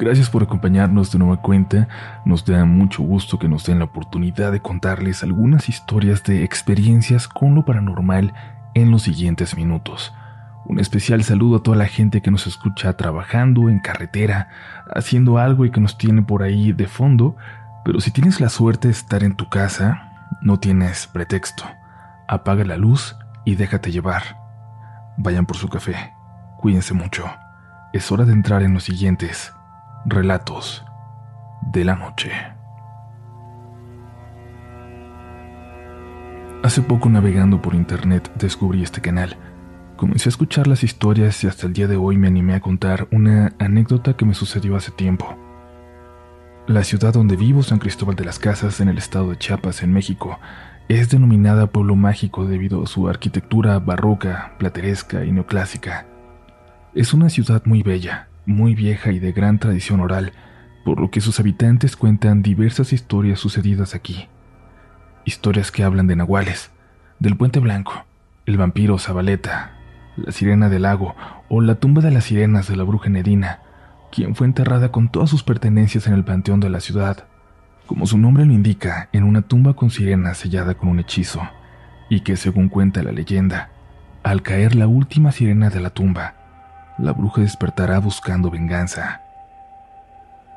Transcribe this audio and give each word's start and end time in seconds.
Gracias 0.00 0.30
por 0.30 0.42
acompañarnos 0.42 1.12
de 1.12 1.18
nueva 1.18 1.42
cuenta. 1.42 1.86
Nos 2.24 2.46
da 2.46 2.64
mucho 2.64 3.02
gusto 3.02 3.38
que 3.38 3.48
nos 3.48 3.66
den 3.66 3.80
la 3.80 3.84
oportunidad 3.84 4.50
de 4.50 4.62
contarles 4.62 5.22
algunas 5.22 5.68
historias 5.68 6.24
de 6.24 6.42
experiencias 6.42 7.28
con 7.28 7.54
lo 7.54 7.66
paranormal 7.66 8.32
en 8.72 8.90
los 8.90 9.02
siguientes 9.02 9.54
minutos. 9.58 10.14
Un 10.64 10.80
especial 10.80 11.22
saludo 11.22 11.58
a 11.58 11.62
toda 11.62 11.76
la 11.76 11.84
gente 11.84 12.22
que 12.22 12.30
nos 12.30 12.46
escucha 12.46 12.96
trabajando 12.96 13.68
en 13.68 13.78
carretera, 13.78 14.48
haciendo 14.90 15.36
algo 15.36 15.66
y 15.66 15.70
que 15.70 15.82
nos 15.82 15.98
tiene 15.98 16.22
por 16.22 16.42
ahí 16.42 16.72
de 16.72 16.86
fondo, 16.86 17.36
pero 17.84 18.00
si 18.00 18.10
tienes 18.10 18.40
la 18.40 18.48
suerte 18.48 18.88
de 18.88 18.92
estar 18.92 19.22
en 19.22 19.34
tu 19.36 19.50
casa, 19.50 20.28
no 20.40 20.58
tienes 20.58 21.08
pretexto. 21.08 21.64
Apaga 22.26 22.64
la 22.64 22.78
luz 22.78 23.18
y 23.44 23.54
déjate 23.54 23.92
llevar. 23.92 24.22
Vayan 25.18 25.44
por 25.44 25.58
su 25.58 25.68
café. 25.68 26.14
Cuídense 26.56 26.94
mucho. 26.94 27.26
Es 27.92 28.10
hora 28.10 28.24
de 28.24 28.32
entrar 28.32 28.62
en 28.62 28.72
los 28.72 28.84
siguientes 28.84 29.52
relatos 30.06 30.84
de 31.72 31.84
la 31.84 31.94
noche. 31.94 32.30
Hace 36.62 36.82
poco 36.82 37.08
navegando 37.08 37.60
por 37.62 37.74
internet 37.74 38.30
descubrí 38.36 38.82
este 38.82 39.00
canal. 39.00 39.36
Comencé 39.96 40.28
a 40.28 40.30
escuchar 40.30 40.66
las 40.66 40.84
historias 40.84 41.42
y 41.44 41.46
hasta 41.46 41.66
el 41.66 41.72
día 41.72 41.86
de 41.86 41.96
hoy 41.96 42.16
me 42.16 42.28
animé 42.28 42.54
a 42.54 42.60
contar 42.60 43.08
una 43.10 43.52
anécdota 43.58 44.16
que 44.16 44.24
me 44.24 44.34
sucedió 44.34 44.76
hace 44.76 44.90
tiempo. 44.90 45.36
La 46.66 46.84
ciudad 46.84 47.12
donde 47.12 47.36
vivo, 47.36 47.62
San 47.62 47.78
Cristóbal 47.78 48.16
de 48.16 48.24
las 48.24 48.38
Casas, 48.38 48.80
en 48.80 48.88
el 48.88 48.98
estado 48.98 49.30
de 49.30 49.38
Chiapas, 49.38 49.82
en 49.82 49.92
México, 49.92 50.38
es 50.88 51.10
denominada 51.10 51.66
pueblo 51.66 51.96
mágico 51.96 52.46
debido 52.46 52.82
a 52.82 52.86
su 52.86 53.08
arquitectura 53.08 53.78
barroca, 53.78 54.54
plateresca 54.58 55.24
y 55.24 55.32
neoclásica. 55.32 56.06
Es 56.94 57.12
una 57.12 57.28
ciudad 57.28 57.62
muy 57.64 57.82
bella, 57.82 58.29
muy 58.46 58.74
vieja 58.74 59.12
y 59.12 59.18
de 59.18 59.32
gran 59.32 59.58
tradición 59.58 60.00
oral, 60.00 60.32
por 60.84 61.00
lo 61.00 61.10
que 61.10 61.20
sus 61.20 61.40
habitantes 61.40 61.96
cuentan 61.96 62.42
diversas 62.42 62.92
historias 62.92 63.38
sucedidas 63.38 63.94
aquí. 63.94 64.28
Historias 65.24 65.70
que 65.70 65.84
hablan 65.84 66.06
de 66.06 66.16
nahuales, 66.16 66.70
del 67.18 67.36
puente 67.36 67.60
blanco, 67.60 68.04
el 68.46 68.56
vampiro 68.56 68.98
Zabaleta, 68.98 69.72
la 70.16 70.32
sirena 70.32 70.68
del 70.68 70.82
lago 70.82 71.14
o 71.48 71.60
la 71.60 71.76
tumba 71.76 72.02
de 72.02 72.10
las 72.10 72.24
sirenas 72.24 72.68
de 72.68 72.76
la 72.76 72.84
bruja 72.84 73.10
Nedina, 73.10 73.60
quien 74.10 74.34
fue 74.34 74.46
enterrada 74.46 74.90
con 74.90 75.08
todas 75.08 75.30
sus 75.30 75.42
pertenencias 75.42 76.06
en 76.06 76.14
el 76.14 76.24
panteón 76.24 76.60
de 76.60 76.70
la 76.70 76.80
ciudad, 76.80 77.24
como 77.86 78.06
su 78.06 78.18
nombre 78.18 78.44
lo 78.44 78.52
indica, 78.52 79.08
en 79.12 79.24
una 79.24 79.42
tumba 79.42 79.74
con 79.74 79.90
sirenas 79.90 80.38
sellada 80.38 80.74
con 80.74 80.88
un 80.88 81.00
hechizo, 81.00 81.42
y 82.08 82.20
que 82.20 82.36
según 82.36 82.68
cuenta 82.68 83.02
la 83.02 83.12
leyenda, 83.12 83.70
al 84.22 84.42
caer 84.42 84.74
la 84.74 84.86
última 84.86 85.32
sirena 85.32 85.70
de 85.70 85.80
la 85.80 85.90
tumba, 85.90 86.34
la 87.00 87.12
bruja 87.12 87.40
despertará 87.40 87.98
buscando 87.98 88.50
venganza. 88.50 89.22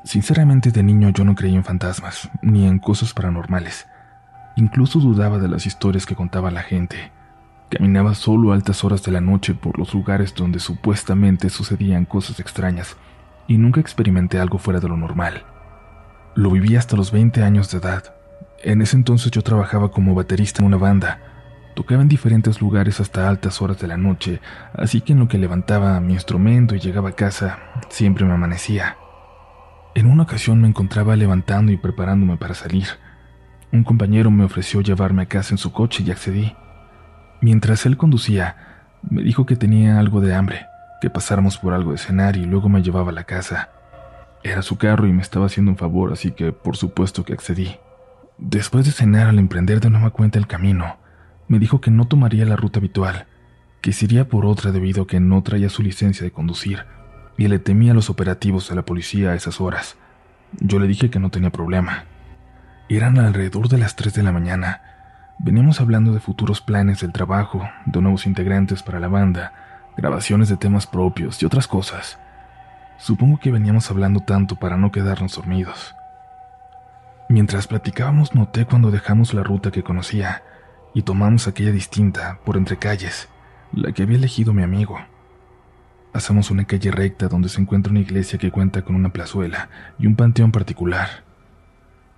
Sinceramente 0.04 0.70
de 0.70 0.82
niño 0.82 1.08
yo 1.10 1.24
no 1.24 1.34
creía 1.34 1.56
en 1.56 1.64
fantasmas, 1.64 2.28
ni 2.42 2.66
en 2.66 2.78
cosas 2.78 3.14
paranormales. 3.14 3.86
Incluso 4.56 5.00
dudaba 5.00 5.38
de 5.38 5.48
las 5.48 5.66
historias 5.66 6.04
que 6.04 6.14
contaba 6.14 6.50
la 6.50 6.62
gente. 6.62 7.10
Caminaba 7.70 8.14
solo 8.14 8.52
a 8.52 8.54
altas 8.54 8.84
horas 8.84 9.02
de 9.02 9.12
la 9.12 9.22
noche 9.22 9.54
por 9.54 9.78
los 9.78 9.94
lugares 9.94 10.34
donde 10.34 10.60
supuestamente 10.60 11.48
sucedían 11.48 12.04
cosas 12.04 12.38
extrañas 12.38 12.96
y 13.48 13.56
nunca 13.56 13.80
experimenté 13.80 14.38
algo 14.38 14.58
fuera 14.58 14.80
de 14.80 14.88
lo 14.88 14.96
normal. 14.96 15.44
Lo 16.34 16.50
viví 16.50 16.76
hasta 16.76 16.96
los 16.96 17.10
20 17.10 17.42
años 17.42 17.70
de 17.70 17.78
edad. 17.78 18.14
En 18.62 18.82
ese 18.82 18.96
entonces 18.96 19.30
yo 19.30 19.42
trabajaba 19.42 19.90
como 19.90 20.14
baterista 20.14 20.60
en 20.60 20.66
una 20.66 20.76
banda 20.76 21.20
Tocaba 21.74 22.02
en 22.02 22.08
diferentes 22.08 22.60
lugares 22.60 23.00
hasta 23.00 23.28
altas 23.28 23.60
horas 23.60 23.80
de 23.80 23.88
la 23.88 23.96
noche, 23.96 24.40
así 24.74 25.00
que 25.00 25.12
en 25.12 25.18
lo 25.18 25.28
que 25.28 25.38
levantaba 25.38 25.98
mi 26.00 26.12
instrumento 26.12 26.74
y 26.76 26.78
llegaba 26.78 27.10
a 27.10 27.16
casa, 27.16 27.58
siempre 27.88 28.24
me 28.24 28.32
amanecía. 28.32 28.96
En 29.96 30.06
una 30.06 30.22
ocasión 30.22 30.60
me 30.60 30.68
encontraba 30.68 31.16
levantando 31.16 31.72
y 31.72 31.76
preparándome 31.76 32.36
para 32.36 32.54
salir. 32.54 32.86
Un 33.72 33.82
compañero 33.82 34.30
me 34.30 34.44
ofreció 34.44 34.80
llevarme 34.82 35.22
a 35.22 35.26
casa 35.26 35.54
en 35.54 35.58
su 35.58 35.72
coche 35.72 36.04
y 36.06 36.12
accedí. 36.12 36.54
Mientras 37.40 37.86
él 37.86 37.96
conducía, 37.96 38.56
me 39.02 39.22
dijo 39.22 39.44
que 39.44 39.56
tenía 39.56 39.98
algo 39.98 40.20
de 40.20 40.34
hambre, 40.34 40.66
que 41.00 41.10
pasáramos 41.10 41.58
por 41.58 41.74
algo 41.74 41.90
de 41.90 41.98
cenar 41.98 42.36
y 42.36 42.44
luego 42.44 42.68
me 42.68 42.82
llevaba 42.82 43.10
a 43.10 43.14
la 43.14 43.24
casa. 43.24 43.70
Era 44.44 44.62
su 44.62 44.78
carro 44.78 45.06
y 45.06 45.12
me 45.12 45.22
estaba 45.22 45.46
haciendo 45.46 45.72
un 45.72 45.78
favor, 45.78 46.12
así 46.12 46.30
que 46.30 46.52
por 46.52 46.76
supuesto 46.76 47.24
que 47.24 47.32
accedí. 47.32 47.76
Después 48.38 48.84
de 48.84 48.92
cenar 48.92 49.26
al 49.26 49.38
emprender 49.38 49.80
de 49.80 49.90
nueva 49.90 50.10
cuenta 50.10 50.38
el 50.38 50.46
camino, 50.46 50.98
me 51.48 51.58
dijo 51.58 51.80
que 51.80 51.90
no 51.90 52.06
tomaría 52.06 52.44
la 52.44 52.56
ruta 52.56 52.78
habitual, 52.78 53.26
que 53.80 53.92
se 53.92 54.06
iría 54.06 54.28
por 54.28 54.46
otra 54.46 54.72
debido 54.72 55.02
a 55.02 55.06
que 55.06 55.20
no 55.20 55.42
traía 55.42 55.68
su 55.68 55.82
licencia 55.82 56.24
de 56.24 56.30
conducir 56.30 56.84
y 57.36 57.48
le 57.48 57.58
temía 57.58 57.94
los 57.94 58.10
operativos 58.10 58.68
de 58.68 58.76
la 58.76 58.84
policía 58.84 59.30
a 59.30 59.34
esas 59.34 59.60
horas. 59.60 59.96
Yo 60.60 60.78
le 60.78 60.86
dije 60.86 61.10
que 61.10 61.18
no 61.18 61.30
tenía 61.30 61.50
problema. 61.50 62.04
Eran 62.88 63.18
alrededor 63.18 63.68
de 63.68 63.78
las 63.78 63.96
3 63.96 64.14
de 64.14 64.22
la 64.22 64.32
mañana. 64.32 64.82
Veníamos 65.38 65.80
hablando 65.80 66.12
de 66.12 66.20
futuros 66.20 66.60
planes 66.60 67.00
del 67.00 67.12
trabajo, 67.12 67.68
de 67.86 68.00
nuevos 68.00 68.26
integrantes 68.26 68.82
para 68.82 69.00
la 69.00 69.08
banda, 69.08 69.52
grabaciones 69.96 70.48
de 70.48 70.56
temas 70.56 70.86
propios 70.86 71.42
y 71.42 71.46
otras 71.46 71.66
cosas. 71.66 72.18
Supongo 72.98 73.38
que 73.38 73.50
veníamos 73.50 73.90
hablando 73.90 74.20
tanto 74.20 74.56
para 74.56 74.76
no 74.76 74.92
quedarnos 74.92 75.34
dormidos. 75.34 75.94
Mientras 77.28 77.66
platicábamos 77.66 78.34
noté 78.34 78.64
cuando 78.64 78.90
dejamos 78.90 79.34
la 79.34 79.42
ruta 79.42 79.70
que 79.70 79.82
conocía, 79.82 80.42
y 80.94 81.02
tomamos 81.02 81.48
aquella 81.48 81.72
distinta 81.72 82.38
por 82.44 82.56
entre 82.56 82.78
calles, 82.78 83.28
la 83.72 83.92
que 83.92 84.04
había 84.04 84.16
elegido 84.16 84.54
mi 84.54 84.62
amigo. 84.62 84.98
Pasamos 86.12 86.52
una 86.52 86.64
calle 86.64 86.92
recta 86.92 87.26
donde 87.26 87.48
se 87.48 87.60
encuentra 87.60 87.90
una 87.90 88.00
iglesia 88.00 88.38
que 88.38 88.52
cuenta 88.52 88.82
con 88.82 88.94
una 88.94 89.12
plazuela 89.12 89.68
y 89.98 90.06
un 90.06 90.14
panteón 90.14 90.52
particular. 90.52 91.24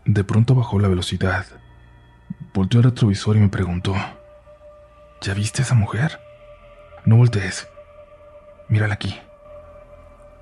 De 0.04 0.22
pronto 0.22 0.54
bajó 0.54 0.78
la 0.78 0.88
velocidad. 0.88 1.47
Volteó 2.53 2.81
al 2.81 2.84
retrovisor 2.84 3.36
y 3.36 3.41
me 3.41 3.48
preguntó, 3.48 3.94
¿Ya 5.22 5.32
viste 5.32 5.62
a 5.62 5.65
esa 5.65 5.75
mujer? 5.75 6.20
No 7.06 7.16
voltees. 7.16 7.66
Mírala 8.69 8.94
aquí. 8.94 9.16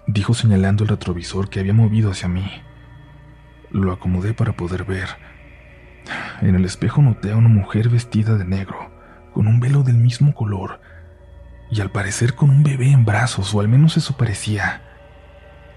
Dijo 0.08 0.34
señalando 0.34 0.82
el 0.82 0.88
retrovisor 0.88 1.48
que 1.48 1.60
había 1.60 1.72
movido 1.72 2.10
hacia 2.10 2.28
mí. 2.28 2.50
Lo 3.70 3.92
acomodé 3.92 4.34
para 4.34 4.52
poder 4.52 4.84
ver 4.84 5.33
en 6.44 6.54
el 6.54 6.64
espejo 6.66 7.00
noté 7.00 7.32
a 7.32 7.36
una 7.36 7.48
mujer 7.48 7.88
vestida 7.88 8.36
de 8.36 8.44
negro, 8.44 8.90
con 9.32 9.46
un 9.46 9.60
velo 9.60 9.82
del 9.82 9.96
mismo 9.96 10.34
color, 10.34 10.80
y 11.70 11.80
al 11.80 11.90
parecer 11.90 12.34
con 12.34 12.50
un 12.50 12.62
bebé 12.62 12.92
en 12.92 13.06
brazos, 13.06 13.54
o 13.54 13.60
al 13.60 13.68
menos 13.68 13.96
eso 13.96 14.16
parecía. 14.16 14.82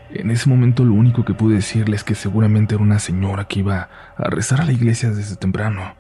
En 0.09 0.29
ese 0.29 0.49
momento 0.49 0.83
lo 0.83 0.93
único 0.93 1.23
que 1.23 1.33
pude 1.33 1.55
decirle 1.55 1.95
es 1.95 2.03
que 2.03 2.15
seguramente 2.15 2.75
era 2.75 2.83
una 2.83 2.99
señora 2.99 3.45
que 3.45 3.59
iba 3.59 3.89
a 4.17 4.29
rezar 4.29 4.59
a 4.59 4.65
la 4.65 4.73
iglesia 4.73 5.09
desde 5.09 5.37
temprano, 5.37 5.95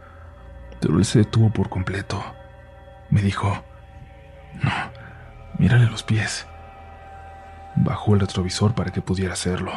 pero 0.81 0.97
él 0.97 1.05
se 1.05 1.19
detuvo 1.19 1.49
por 1.49 1.69
completo. 1.69 2.21
Me 3.09 3.21
dijo, 3.21 3.63
no, 4.61 4.71
mírale 5.57 5.85
los 5.85 6.03
pies. 6.03 6.45
Bajó 7.77 8.15
el 8.15 8.19
retrovisor 8.19 8.75
para 8.75 8.91
que 8.91 9.01
pudiera 9.01 9.33
hacerlo. 9.33 9.71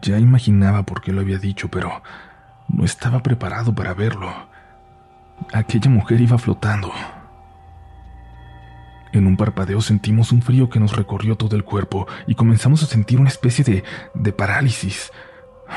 Ya 0.00 0.18
imaginaba 0.18 0.84
por 0.84 1.02
qué 1.02 1.12
lo 1.12 1.20
había 1.20 1.38
dicho, 1.38 1.68
pero 1.68 2.02
no 2.68 2.84
estaba 2.84 3.22
preparado 3.22 3.74
para 3.74 3.94
verlo. 3.94 4.32
Aquella 5.52 5.90
mujer 5.90 6.20
iba 6.20 6.38
flotando. 6.38 6.92
En 9.12 9.26
un 9.26 9.36
parpadeo 9.36 9.80
sentimos 9.80 10.32
un 10.32 10.42
frío 10.42 10.68
que 10.68 10.80
nos 10.80 10.96
recorrió 10.96 11.36
todo 11.36 11.54
el 11.54 11.64
cuerpo 11.64 12.08
y 12.26 12.34
comenzamos 12.34 12.82
a 12.82 12.86
sentir 12.86 13.20
una 13.20 13.28
especie 13.28 13.64
de, 13.64 13.84
de 14.14 14.32
parálisis. 14.32 15.12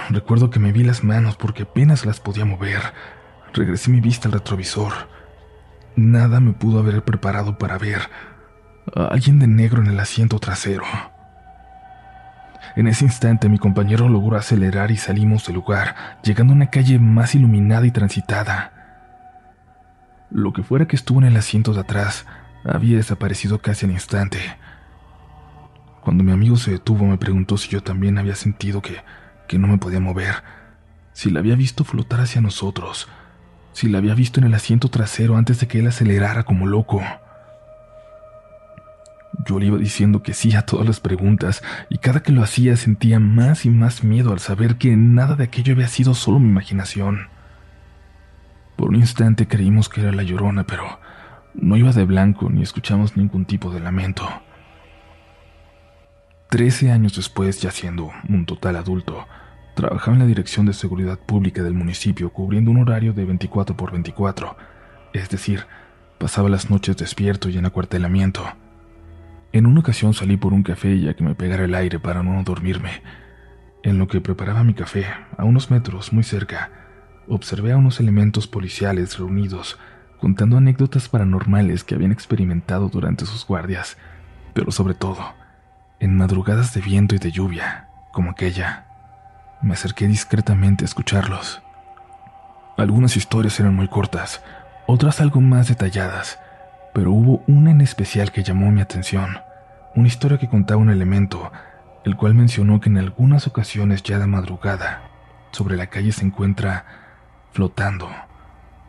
Recuerdo 0.09 0.49
que 0.49 0.59
me 0.59 0.71
vi 0.71 0.83
las 0.83 1.03
manos 1.03 1.35
porque 1.35 1.63
apenas 1.63 2.05
las 2.05 2.19
podía 2.19 2.45
mover. 2.45 2.81
Regresé 3.53 3.91
mi 3.91 4.01
vista 4.01 4.27
al 4.27 4.33
retrovisor. 4.33 4.93
Nada 5.95 6.39
me 6.39 6.53
pudo 6.53 6.79
haber 6.79 7.03
preparado 7.03 7.57
para 7.57 7.77
ver 7.77 8.09
a 8.95 9.05
alguien 9.05 9.39
de 9.39 9.47
negro 9.47 9.81
en 9.81 9.87
el 9.87 9.99
asiento 9.99 10.39
trasero. 10.39 10.85
En 12.77 12.85
ese 12.85 13.05
instante 13.05 13.49
mi 13.49 13.57
compañero 13.57 14.07
logró 14.07 14.37
acelerar 14.37 14.91
y 14.91 14.97
salimos 14.97 15.47
del 15.47 15.55
lugar, 15.55 16.19
llegando 16.21 16.53
a 16.53 16.57
una 16.57 16.69
calle 16.69 16.99
más 16.99 17.33
iluminada 17.33 17.87
y 17.87 17.91
transitada. 17.91 18.71
Lo 20.29 20.53
que 20.53 20.61
fuera 20.61 20.87
que 20.87 20.95
estuvo 20.95 21.17
en 21.17 21.25
el 21.25 21.37
asiento 21.37 21.73
de 21.73 21.79
atrás 21.79 22.27
había 22.63 22.97
desaparecido 22.97 23.57
casi 23.63 23.87
al 23.87 23.93
instante. 23.93 24.37
Cuando 26.03 26.23
mi 26.23 26.31
amigo 26.31 26.55
se 26.55 26.69
detuvo 26.69 27.05
me 27.05 27.17
preguntó 27.17 27.57
si 27.57 27.67
yo 27.67 27.81
también 27.81 28.19
había 28.19 28.35
sentido 28.35 28.79
que, 28.83 28.97
que 29.47 29.57
no 29.57 29.67
me 29.67 29.79
podía 29.79 29.99
mover, 29.99 30.43
si 31.13 31.31
la 31.31 31.39
había 31.39 31.55
visto 31.55 31.83
flotar 31.83 32.21
hacia 32.21 32.41
nosotros, 32.41 33.07
si 33.73 33.89
la 33.89 33.97
había 33.97 34.13
visto 34.13 34.39
en 34.39 34.45
el 34.45 34.53
asiento 34.53 34.89
trasero 34.89 35.35
antes 35.35 35.59
de 35.59 35.67
que 35.67 35.79
él 35.79 35.87
acelerara 35.87 36.43
como 36.43 36.67
loco. 36.67 37.01
Yo 39.47 39.59
le 39.59 39.67
iba 39.67 39.77
diciendo 39.77 40.23
que 40.23 40.33
sí 40.33 40.53
a 40.55 40.63
todas 40.63 40.85
las 40.85 40.99
preguntas, 40.99 41.63
y 41.89 41.99
cada 41.99 42.21
que 42.21 42.33
lo 42.33 42.43
hacía 42.43 42.75
sentía 42.75 43.17
más 43.19 43.65
y 43.65 43.69
más 43.69 44.03
miedo 44.03 44.33
al 44.33 44.39
saber 44.39 44.75
que 44.75 44.97
nada 44.97 45.35
de 45.35 45.45
aquello 45.45 45.73
había 45.73 45.87
sido 45.87 46.13
solo 46.13 46.39
mi 46.39 46.49
imaginación. 46.49 47.29
Por 48.75 48.89
un 48.89 48.97
instante 48.97 49.47
creímos 49.47 49.87
que 49.87 50.01
era 50.01 50.11
la 50.11 50.23
llorona, 50.23 50.65
pero 50.65 50.99
no 51.53 51.77
iba 51.77 51.93
de 51.93 52.03
blanco 52.03 52.49
ni 52.49 52.61
escuchamos 52.61 53.15
ningún 53.15 53.45
tipo 53.45 53.71
de 53.71 53.79
lamento. 53.79 54.27
Trece 56.49 56.91
años 56.91 57.15
después, 57.15 57.61
ya 57.61 57.71
siendo 57.71 58.11
un 58.27 58.45
total 58.45 58.75
adulto, 58.75 59.27
trabajaba 59.75 60.15
en 60.15 60.23
la 60.23 60.27
Dirección 60.27 60.65
de 60.65 60.73
Seguridad 60.73 61.19
Pública 61.19 61.63
del 61.63 61.73
municipio 61.73 62.31
cubriendo 62.31 62.69
un 62.71 62.79
horario 62.79 63.13
de 63.13 63.23
24 63.23 63.77
por 63.77 63.93
24, 63.93 64.57
es 65.13 65.29
decir, 65.29 65.65
pasaba 66.17 66.49
las 66.49 66.69
noches 66.69 66.97
despierto 66.97 67.47
y 67.47 67.57
en 67.57 67.65
acuartelamiento. 67.65 68.43
En 69.53 69.65
una 69.65 69.79
ocasión 69.79 70.13
salí 70.13 70.37
por 70.37 70.53
un 70.53 70.63
café 70.63 70.99
ya 70.99 71.13
que 71.13 71.23
me 71.23 71.35
pegara 71.35 71.65
el 71.65 71.75
aire 71.75 71.99
para 71.99 72.21
no 72.21 72.43
dormirme. 72.43 73.01
En 73.83 73.97
lo 73.97 74.07
que 74.07 74.21
preparaba 74.21 74.63
mi 74.63 74.73
café, 74.73 75.05
a 75.37 75.45
unos 75.45 75.71
metros, 75.71 76.11
muy 76.11 76.23
cerca, 76.23 76.69
observé 77.27 77.71
a 77.71 77.77
unos 77.77 77.99
elementos 77.99 78.47
policiales 78.47 79.17
reunidos, 79.17 79.79
contando 80.19 80.57
anécdotas 80.57 81.07
paranormales 81.09 81.83
que 81.83 81.95
habían 81.95 82.11
experimentado 82.11 82.89
durante 82.89 83.25
sus 83.25 83.45
guardias, 83.45 83.97
pero 84.53 84.71
sobre 84.71 84.95
todo, 84.95 85.33
en 85.99 86.17
madrugadas 86.17 86.73
de 86.73 86.81
viento 86.81 87.15
y 87.15 87.19
de 87.19 87.31
lluvia, 87.31 87.87
como 88.11 88.31
aquella. 88.31 88.85
Me 89.61 89.73
acerqué 89.73 90.07
discretamente 90.07 90.83
a 90.83 90.87
escucharlos. 90.87 91.61
Algunas 92.77 93.15
historias 93.15 93.59
eran 93.59 93.75
muy 93.75 93.87
cortas, 93.87 94.43
otras 94.85 95.21
algo 95.21 95.41
más 95.41 95.67
detalladas, 95.67 96.39
pero 96.97 97.11
hubo 97.11 97.43
una 97.45 97.69
en 97.69 97.81
especial 97.81 98.31
que 98.31 98.41
llamó 98.41 98.71
mi 98.71 98.81
atención, 98.81 99.37
una 99.93 100.07
historia 100.07 100.39
que 100.39 100.49
contaba 100.49 100.81
un 100.81 100.89
elemento, 100.89 101.51
el 102.03 102.17
cual 102.17 102.33
mencionó 102.33 102.79
que 102.79 102.89
en 102.89 102.97
algunas 102.97 103.45
ocasiones 103.45 104.01
ya 104.01 104.17
de 104.17 104.25
madrugada, 104.25 105.03
sobre 105.51 105.77
la 105.77 105.91
calle 105.91 106.11
se 106.11 106.25
encuentra 106.25 106.85
flotando 107.51 108.09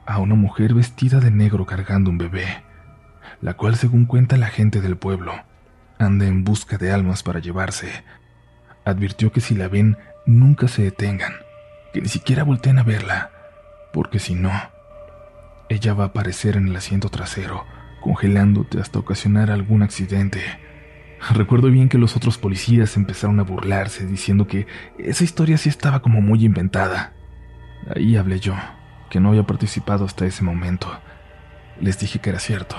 a 0.06 0.20
una 0.20 0.36
mujer 0.36 0.72
vestida 0.72 1.20
de 1.20 1.30
negro 1.30 1.66
cargando 1.66 2.08
un 2.08 2.16
bebé, 2.16 2.46
la 3.42 3.52
cual 3.58 3.76
según 3.76 4.06
cuenta 4.06 4.38
la 4.38 4.48
gente 4.48 4.80
del 4.80 4.96
pueblo, 4.96 5.34
anda 5.98 6.24
en 6.24 6.44
busca 6.44 6.78
de 6.78 6.90
almas 6.90 7.22
para 7.22 7.40
llevarse. 7.40 7.90
Advirtió 8.86 9.32
que 9.32 9.42
si 9.42 9.54
la 9.54 9.68
ven, 9.68 9.98
nunca 10.24 10.66
se 10.68 10.82
detengan, 10.82 11.34
que 11.92 12.00
ni 12.00 12.08
siquiera 12.08 12.42
volteen 12.42 12.78
a 12.78 12.84
verla, 12.84 13.32
porque 13.92 14.18
si 14.18 14.34
no, 14.34 14.52
ella 15.68 15.92
va 15.92 16.04
a 16.04 16.06
aparecer 16.06 16.56
en 16.56 16.68
el 16.68 16.76
asiento 16.76 17.10
trasero, 17.10 17.66
congelándote 18.08 18.80
hasta 18.80 18.98
ocasionar 18.98 19.50
algún 19.50 19.82
accidente. 19.82 20.40
Recuerdo 21.34 21.68
bien 21.68 21.90
que 21.90 21.98
los 21.98 22.16
otros 22.16 22.38
policías 22.38 22.96
empezaron 22.96 23.38
a 23.38 23.42
burlarse 23.42 24.06
diciendo 24.06 24.46
que 24.46 24.66
esa 24.98 25.24
historia 25.24 25.58
sí 25.58 25.68
estaba 25.68 26.00
como 26.00 26.22
muy 26.22 26.42
inventada. 26.42 27.12
Ahí 27.94 28.16
hablé 28.16 28.40
yo, 28.40 28.54
que 29.10 29.20
no 29.20 29.28
había 29.28 29.42
participado 29.42 30.06
hasta 30.06 30.24
ese 30.24 30.42
momento. 30.42 30.88
Les 31.82 31.98
dije 31.98 32.18
que 32.18 32.30
era 32.30 32.38
cierto, 32.38 32.76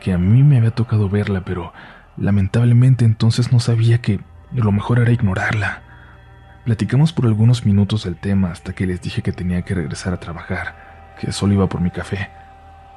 que 0.00 0.12
a 0.12 0.18
mí 0.18 0.44
me 0.44 0.58
había 0.58 0.70
tocado 0.70 1.08
verla, 1.08 1.44
pero 1.44 1.72
lamentablemente 2.16 3.04
entonces 3.04 3.52
no 3.52 3.58
sabía 3.58 4.00
que 4.00 4.20
lo 4.52 4.70
mejor 4.70 5.00
era 5.00 5.10
ignorarla. 5.10 5.82
Platicamos 6.64 7.12
por 7.12 7.26
algunos 7.26 7.66
minutos 7.66 8.04
del 8.04 8.14
tema 8.14 8.52
hasta 8.52 8.72
que 8.72 8.86
les 8.86 9.02
dije 9.02 9.20
que 9.20 9.32
tenía 9.32 9.62
que 9.62 9.74
regresar 9.74 10.14
a 10.14 10.20
trabajar, 10.20 11.16
que 11.20 11.32
solo 11.32 11.54
iba 11.54 11.68
por 11.68 11.80
mi 11.80 11.90
café 11.90 12.30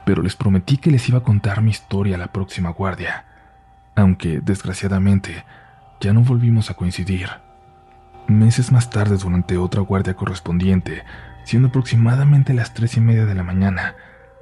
pero 0.07 0.23
les 0.23 0.37
prometí 0.37 0.77
que 0.77 0.89
les 0.89 1.09
iba 1.09 1.17
a 1.17 1.23
contar 1.23 1.61
mi 1.61 1.69
historia 1.69 2.15
a 2.15 2.17
la 2.17 2.31
próxima 2.31 2.69
guardia, 2.69 3.25
aunque, 3.93 4.39
desgraciadamente, 4.39 5.43
ya 5.99 6.13
no 6.13 6.21
volvimos 6.21 6.71
a 6.71 6.75
coincidir. 6.75 7.27
Meses 8.29 8.71
más 8.71 8.89
tarde, 8.89 9.17
durante 9.17 9.57
otra 9.57 9.81
guardia 9.81 10.13
correspondiente, 10.13 11.03
siendo 11.43 11.67
aproximadamente 11.67 12.53
las 12.53 12.73
tres 12.73 12.95
y 12.95 13.01
media 13.01 13.25
de 13.25 13.35
la 13.35 13.43
mañana, 13.43 13.95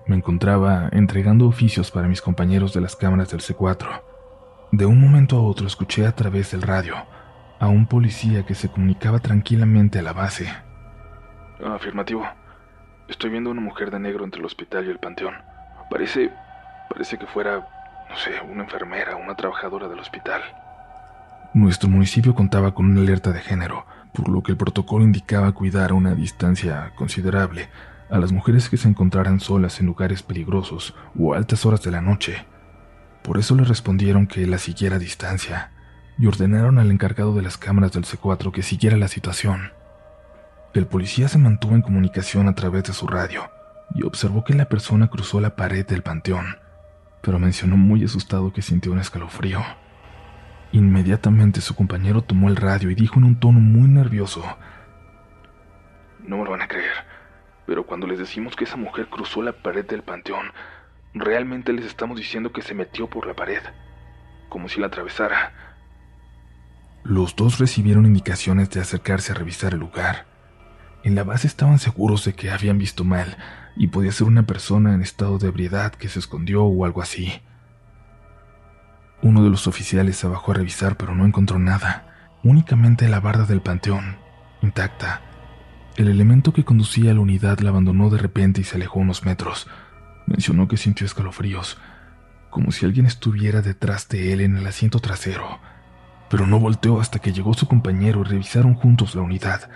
me 0.05 0.15
encontraba 0.15 0.87
entregando 0.91 1.47
oficios 1.47 1.89
para 1.89 2.07
mis 2.07 2.21
compañeros 2.21 2.71
de 2.75 2.81
las 2.81 2.95
cámaras 2.95 3.31
del 3.31 3.41
C4. 3.41 4.03
De 4.71 4.85
un 4.85 5.01
momento 5.01 5.35
a 5.35 5.41
otro 5.41 5.65
escuché 5.65 6.05
a 6.05 6.11
través 6.15 6.51
del 6.51 6.61
radio 6.61 6.93
a 7.59 7.69
un 7.69 7.87
policía 7.87 8.45
que 8.45 8.53
se 8.53 8.69
comunicaba 8.69 9.17
tranquilamente 9.17 9.97
a 9.97 10.03
la 10.03 10.13
base. 10.13 10.47
Afirmativo. 11.65 12.23
Estoy 13.07 13.31
viendo 13.31 13.49
a 13.49 13.53
una 13.53 13.61
mujer 13.61 13.89
de 13.89 13.99
negro 13.99 14.25
entre 14.25 14.41
el 14.41 14.45
hospital 14.45 14.85
y 14.85 14.91
el 14.91 14.99
panteón. 14.99 15.54
Parece. 15.89 16.31
parece 16.89 17.17
que 17.17 17.27
fuera, 17.27 17.67
no 18.09 18.17
sé, 18.17 18.31
una 18.49 18.63
enfermera, 18.63 19.15
una 19.15 19.35
trabajadora 19.35 19.87
del 19.87 19.99
hospital. 19.99 20.41
Nuestro 21.53 21.89
municipio 21.89 22.35
contaba 22.35 22.73
con 22.73 22.85
una 22.85 23.01
alerta 23.01 23.31
de 23.31 23.39
género, 23.39 23.85
por 24.13 24.29
lo 24.29 24.43
que 24.43 24.51
el 24.51 24.57
protocolo 24.57 25.03
indicaba 25.03 25.51
cuidar 25.53 25.91
a 25.91 25.93
una 25.93 26.15
distancia 26.15 26.91
considerable 26.95 27.69
a 28.09 28.19
las 28.19 28.31
mujeres 28.31 28.69
que 28.69 28.77
se 28.77 28.87
encontraran 28.87 29.39
solas 29.39 29.79
en 29.79 29.87
lugares 29.87 30.21
peligrosos 30.21 30.95
o 31.17 31.33
a 31.33 31.37
altas 31.37 31.65
horas 31.65 31.81
de 31.81 31.91
la 31.91 32.01
noche. 32.01 32.45
Por 33.23 33.37
eso 33.37 33.55
le 33.55 33.63
respondieron 33.63 34.27
que 34.27 34.45
la 34.45 34.57
siguiera 34.57 34.97
a 34.97 34.99
distancia 34.99 35.71
y 36.17 36.27
ordenaron 36.27 36.77
al 36.77 36.91
encargado 36.91 37.33
de 37.33 37.41
las 37.41 37.57
cámaras 37.57 37.91
del 37.93 38.05
C4 38.05 38.51
que 38.51 38.61
siguiera 38.61 38.97
la 38.97 39.07
situación. 39.07 39.71
El 40.73 40.85
policía 40.85 41.27
se 41.27 41.37
mantuvo 41.37 41.73
en 41.73 41.81
comunicación 41.81 42.47
a 42.47 42.53
través 42.53 42.83
de 42.83 42.93
su 42.93 43.07
radio 43.07 43.54
y 43.93 44.03
observó 44.03 44.43
que 44.43 44.53
la 44.53 44.65
persona 44.65 45.07
cruzó 45.07 45.39
la 45.39 45.55
pared 45.55 45.85
del 45.85 46.01
panteón, 46.01 46.57
pero 47.21 47.39
mencionó 47.39 47.77
muy 47.77 48.03
asustado 48.03 48.51
que 48.51 48.61
sintió 48.61 48.91
un 48.91 48.99
escalofrío. 48.99 49.61
Inmediatamente 50.71 51.61
su 51.61 51.75
compañero 51.75 52.21
tomó 52.21 52.49
el 52.49 52.55
radio 52.55 52.89
y 52.89 52.95
dijo 52.95 53.19
en 53.19 53.25
un 53.25 53.39
tono 53.39 53.59
muy 53.59 53.87
nervioso, 53.87 54.43
No 56.27 56.37
me 56.37 56.43
lo 56.43 56.51
van 56.51 56.61
a 56.61 56.67
creer, 56.67 56.91
pero 57.65 57.85
cuando 57.85 58.07
les 58.07 58.19
decimos 58.19 58.55
que 58.55 58.65
esa 58.65 58.75
mujer 58.75 59.07
cruzó 59.07 59.41
la 59.41 59.53
pared 59.53 59.85
del 59.85 60.03
panteón, 60.03 60.51
realmente 61.13 61.71
les 61.71 61.85
estamos 61.85 62.17
diciendo 62.17 62.51
que 62.51 62.61
se 62.61 62.73
metió 62.73 63.09
por 63.09 63.25
la 63.25 63.33
pared, 63.33 63.61
como 64.49 64.67
si 64.67 64.79
la 64.79 64.87
atravesara. 64.87 65.53
Los 67.03 67.35
dos 67.35 67.59
recibieron 67.59 68.05
indicaciones 68.05 68.69
de 68.71 68.81
acercarse 68.81 69.31
a 69.31 69.35
revisar 69.35 69.73
el 69.73 69.79
lugar. 69.79 70.25
En 71.03 71.15
la 71.15 71.23
base 71.23 71.45
estaban 71.47 71.77
seguros 71.77 72.25
de 72.25 72.33
que 72.33 72.49
habían 72.49 72.79
visto 72.79 73.03
mal, 73.03 73.37
y 73.75 73.87
podía 73.87 74.11
ser 74.11 74.27
una 74.27 74.43
persona 74.43 74.93
en 74.93 75.01
estado 75.01 75.37
de 75.37 75.47
ebriedad 75.47 75.93
que 75.93 76.09
se 76.09 76.19
escondió 76.19 76.63
o 76.63 76.85
algo 76.85 77.01
así. 77.01 77.31
Uno 79.21 79.43
de 79.43 79.49
los 79.49 79.67
oficiales 79.67 80.17
se 80.17 80.27
bajó 80.27 80.51
a 80.51 80.55
revisar 80.55 80.97
pero 80.97 81.15
no 81.15 81.25
encontró 81.25 81.59
nada, 81.59 82.29
únicamente 82.43 83.07
la 83.09 83.19
barda 83.19 83.45
del 83.45 83.61
panteón, 83.61 84.17
intacta. 84.61 85.21
El 85.97 86.09
elemento 86.09 86.53
que 86.53 86.65
conducía 86.65 87.11
a 87.11 87.13
la 87.13 87.21
unidad 87.21 87.59
la 87.59 87.69
abandonó 87.69 88.09
de 88.09 88.17
repente 88.17 88.61
y 88.61 88.63
se 88.63 88.75
alejó 88.75 88.99
unos 88.99 89.23
metros. 89.23 89.67
Mencionó 90.27 90.67
que 90.67 90.77
sintió 90.77 91.05
escalofríos, 91.05 91.77
como 92.49 92.71
si 92.71 92.85
alguien 92.85 93.05
estuviera 93.05 93.61
detrás 93.61 94.07
de 94.09 94.33
él 94.33 94.41
en 94.41 94.57
el 94.57 94.67
asiento 94.67 94.99
trasero, 94.99 95.59
pero 96.29 96.47
no 96.47 96.59
volteó 96.59 96.99
hasta 96.99 97.19
que 97.19 97.31
llegó 97.31 97.53
su 97.53 97.67
compañero 97.67 98.21
y 98.21 98.23
revisaron 98.25 98.73
juntos 98.73 99.15
la 99.15 99.21
unidad, 99.21 99.69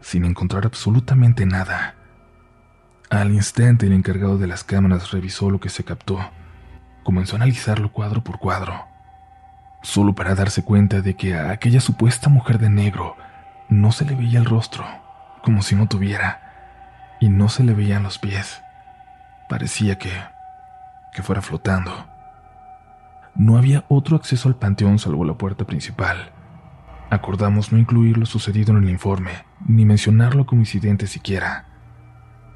sin 0.00 0.24
encontrar 0.24 0.64
absolutamente 0.66 1.44
nada. 1.46 1.94
Al 3.10 3.32
instante 3.32 3.86
el 3.86 3.92
encargado 3.92 4.36
de 4.36 4.48
las 4.48 4.64
cámaras 4.64 5.12
revisó 5.12 5.50
lo 5.50 5.60
que 5.60 5.68
se 5.68 5.84
captó. 5.84 6.18
Comenzó 7.04 7.36
a 7.36 7.38
analizarlo 7.38 7.92
cuadro 7.92 8.24
por 8.24 8.38
cuadro, 8.40 8.84
solo 9.82 10.14
para 10.14 10.34
darse 10.34 10.64
cuenta 10.64 11.02
de 11.02 11.14
que 11.14 11.36
a 11.36 11.50
aquella 11.52 11.80
supuesta 11.80 12.28
mujer 12.28 12.58
de 12.58 12.68
negro 12.68 13.16
no 13.68 13.92
se 13.92 14.04
le 14.04 14.16
veía 14.16 14.40
el 14.40 14.44
rostro, 14.44 14.84
como 15.44 15.62
si 15.62 15.76
no 15.76 15.86
tuviera, 15.86 17.16
y 17.20 17.28
no 17.28 17.48
se 17.48 17.62
le 17.62 17.74
veían 17.74 18.02
los 18.02 18.18
pies. 18.18 18.60
Parecía 19.48 19.98
que... 19.98 20.10
que 21.14 21.22
fuera 21.22 21.42
flotando. 21.42 21.92
No 23.36 23.56
había 23.56 23.84
otro 23.88 24.16
acceso 24.16 24.48
al 24.48 24.56
panteón 24.56 24.98
salvo 24.98 25.24
la 25.24 25.34
puerta 25.34 25.64
principal. 25.64 26.32
Acordamos 27.08 27.70
no 27.70 27.78
incluir 27.78 28.18
lo 28.18 28.26
sucedido 28.26 28.72
en 28.72 28.82
el 28.82 28.90
informe, 28.90 29.30
ni 29.64 29.84
mencionarlo 29.84 30.44
como 30.44 30.62
incidente 30.62 31.06
siquiera. 31.06 31.66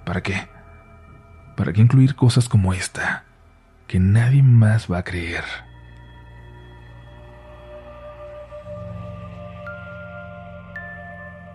¿Para 0.04 0.22
qué? 0.22 0.48
¿Para 1.56 1.72
qué 1.72 1.80
incluir 1.80 2.14
cosas 2.14 2.48
como 2.48 2.72
esta? 2.72 3.24
Que 3.86 3.98
nadie 3.98 4.42
más 4.42 4.90
va 4.90 4.98
a 4.98 5.04
creer. 5.04 5.44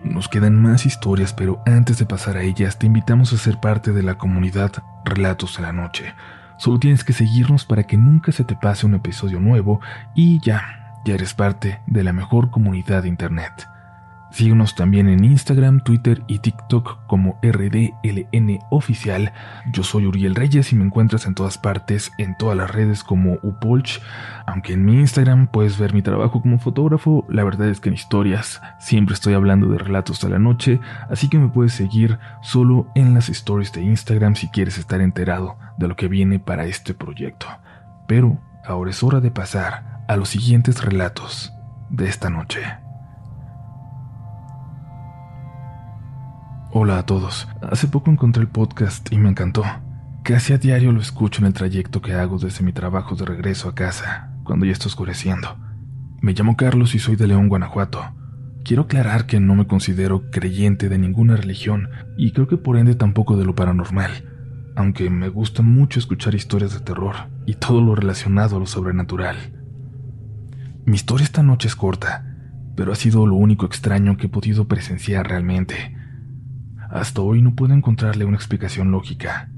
Nos 0.04 0.28
quedan 0.28 0.54
más 0.62 0.86
historias, 0.86 1.32
pero 1.32 1.60
antes 1.66 1.98
de 1.98 2.06
pasar 2.06 2.36
a 2.36 2.42
ellas, 2.42 2.78
te 2.78 2.86
invitamos 2.86 3.32
a 3.32 3.38
ser 3.38 3.58
parte 3.58 3.92
de 3.92 4.02
la 4.02 4.16
comunidad 4.16 4.72
Relatos 5.04 5.56
de 5.56 5.62
la 5.62 5.72
Noche. 5.72 6.14
Solo 6.58 6.78
tienes 6.78 7.02
que 7.02 7.12
seguirnos 7.12 7.64
para 7.64 7.82
que 7.82 7.96
nunca 7.96 8.30
se 8.32 8.44
te 8.44 8.54
pase 8.54 8.86
un 8.86 8.94
episodio 8.94 9.40
nuevo 9.40 9.80
y 10.14 10.40
ya, 10.40 10.94
ya 11.04 11.14
eres 11.14 11.34
parte 11.34 11.80
de 11.86 12.04
la 12.04 12.12
mejor 12.12 12.50
comunidad 12.50 13.02
de 13.02 13.08
Internet. 13.08 13.68
Síguenos 14.36 14.74
también 14.74 15.08
en 15.08 15.24
Instagram, 15.24 15.80
Twitter 15.80 16.22
y 16.26 16.40
TikTok 16.40 17.06
como 17.06 17.38
RDLN 17.42 18.58
Oficial. 18.68 19.32
Yo 19.72 19.82
soy 19.82 20.04
Uriel 20.04 20.34
Reyes 20.34 20.74
y 20.74 20.76
me 20.76 20.84
encuentras 20.84 21.24
en 21.24 21.34
todas 21.34 21.56
partes, 21.56 22.12
en 22.18 22.36
todas 22.36 22.54
las 22.54 22.70
redes 22.70 23.02
como 23.02 23.38
Upolch. 23.42 24.02
Aunque 24.46 24.74
en 24.74 24.84
mi 24.84 25.00
Instagram 25.00 25.46
puedes 25.46 25.78
ver 25.78 25.94
mi 25.94 26.02
trabajo 26.02 26.42
como 26.42 26.58
fotógrafo, 26.58 27.24
la 27.30 27.44
verdad 27.44 27.70
es 27.70 27.80
que 27.80 27.88
en 27.88 27.94
historias 27.94 28.60
siempre 28.78 29.14
estoy 29.14 29.32
hablando 29.32 29.68
de 29.68 29.78
relatos 29.78 30.20
de 30.20 30.28
la 30.28 30.38
noche, 30.38 30.80
así 31.08 31.30
que 31.30 31.38
me 31.38 31.48
puedes 31.48 31.72
seguir 31.72 32.18
solo 32.42 32.88
en 32.94 33.14
las 33.14 33.30
stories 33.30 33.72
de 33.72 33.84
Instagram 33.84 34.34
si 34.34 34.48
quieres 34.48 34.76
estar 34.76 35.00
enterado 35.00 35.56
de 35.78 35.88
lo 35.88 35.96
que 35.96 36.08
viene 36.08 36.40
para 36.40 36.66
este 36.66 36.92
proyecto. 36.92 37.46
Pero 38.06 38.38
ahora 38.66 38.90
es 38.90 39.02
hora 39.02 39.20
de 39.20 39.30
pasar 39.30 40.04
a 40.08 40.16
los 40.16 40.28
siguientes 40.28 40.84
relatos 40.84 41.54
de 41.88 42.06
esta 42.06 42.28
noche. 42.28 42.85
Hola 46.78 46.98
a 46.98 47.06
todos. 47.06 47.48
Hace 47.62 47.88
poco 47.88 48.10
encontré 48.10 48.42
el 48.42 48.50
podcast 48.50 49.10
y 49.10 49.16
me 49.16 49.30
encantó. 49.30 49.64
Casi 50.22 50.52
a 50.52 50.58
diario 50.58 50.92
lo 50.92 51.00
escucho 51.00 51.40
en 51.40 51.46
el 51.46 51.54
trayecto 51.54 52.02
que 52.02 52.12
hago 52.12 52.36
desde 52.36 52.62
mi 52.62 52.74
trabajo 52.74 53.16
de 53.16 53.24
regreso 53.24 53.70
a 53.70 53.74
casa, 53.74 54.36
cuando 54.44 54.66
ya 54.66 54.72
está 54.72 54.86
oscureciendo. 54.86 55.56
Me 56.20 56.34
llamo 56.34 56.54
Carlos 56.54 56.94
y 56.94 56.98
soy 56.98 57.16
de 57.16 57.28
León, 57.28 57.48
Guanajuato. 57.48 58.04
Quiero 58.62 58.82
aclarar 58.82 59.24
que 59.24 59.40
no 59.40 59.54
me 59.54 59.66
considero 59.66 60.30
creyente 60.30 60.90
de 60.90 60.98
ninguna 60.98 61.34
religión 61.34 61.88
y 62.18 62.32
creo 62.32 62.46
que 62.46 62.58
por 62.58 62.76
ende 62.76 62.94
tampoco 62.94 63.38
de 63.38 63.46
lo 63.46 63.54
paranormal, 63.54 64.10
aunque 64.76 65.08
me 65.08 65.30
gusta 65.30 65.62
mucho 65.62 65.98
escuchar 65.98 66.34
historias 66.34 66.74
de 66.74 66.80
terror 66.80 67.16
y 67.46 67.54
todo 67.54 67.80
lo 67.80 67.94
relacionado 67.94 68.58
a 68.58 68.60
lo 68.60 68.66
sobrenatural. 68.66 69.38
Mi 70.84 70.96
historia 70.96 71.24
esta 71.24 71.42
noche 71.42 71.68
es 71.68 71.74
corta, 71.74 72.36
pero 72.76 72.92
ha 72.92 72.96
sido 72.96 73.26
lo 73.26 73.36
único 73.36 73.64
extraño 73.64 74.18
que 74.18 74.26
he 74.26 74.28
podido 74.28 74.68
presenciar 74.68 75.26
realmente. 75.26 75.96
Hasta 76.90 77.20
hoy 77.20 77.42
no 77.42 77.54
puedo 77.54 77.74
encontrarle 77.74 78.24
una 78.24 78.36
explicación 78.36 78.90
lógica. 78.90 79.50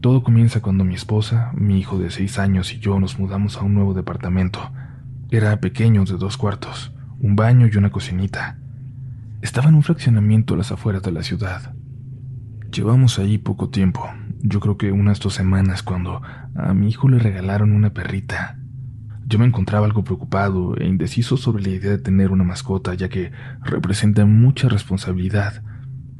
Todo 0.00 0.22
comienza 0.22 0.60
cuando 0.60 0.84
mi 0.84 0.94
esposa, 0.94 1.50
mi 1.54 1.78
hijo 1.78 1.98
de 1.98 2.10
seis 2.10 2.38
años 2.38 2.72
y 2.74 2.78
yo 2.78 3.00
nos 3.00 3.18
mudamos 3.18 3.56
a 3.56 3.62
un 3.62 3.74
nuevo 3.74 3.94
departamento. 3.94 4.70
Era 5.30 5.58
pequeño, 5.60 6.04
de 6.04 6.16
dos 6.16 6.36
cuartos, 6.36 6.92
un 7.20 7.36
baño 7.36 7.66
y 7.66 7.76
una 7.76 7.90
cocinita. 7.90 8.58
Estaba 9.40 9.68
en 9.68 9.76
un 9.76 9.82
fraccionamiento 9.82 10.54
a 10.54 10.56
las 10.58 10.72
afueras 10.72 11.02
de 11.02 11.12
la 11.12 11.22
ciudad. 11.22 11.74
Llevamos 12.70 13.18
ahí 13.18 13.38
poco 13.38 13.70
tiempo, 13.70 14.06
yo 14.42 14.60
creo 14.60 14.76
que 14.76 14.92
unas 14.92 15.18
dos 15.20 15.34
semanas, 15.34 15.82
cuando 15.82 16.20
a 16.54 16.74
mi 16.74 16.88
hijo 16.88 17.08
le 17.08 17.18
regalaron 17.18 17.72
una 17.72 17.94
perrita. 17.94 18.58
Yo 19.26 19.38
me 19.38 19.46
encontraba 19.46 19.86
algo 19.86 20.04
preocupado 20.04 20.76
e 20.76 20.86
indeciso 20.86 21.36
sobre 21.36 21.62
la 21.62 21.70
idea 21.70 21.90
de 21.92 21.98
tener 21.98 22.30
una 22.30 22.44
mascota, 22.44 22.94
ya 22.94 23.08
que 23.08 23.32
representa 23.62 24.26
mucha 24.26 24.68
responsabilidad 24.68 25.62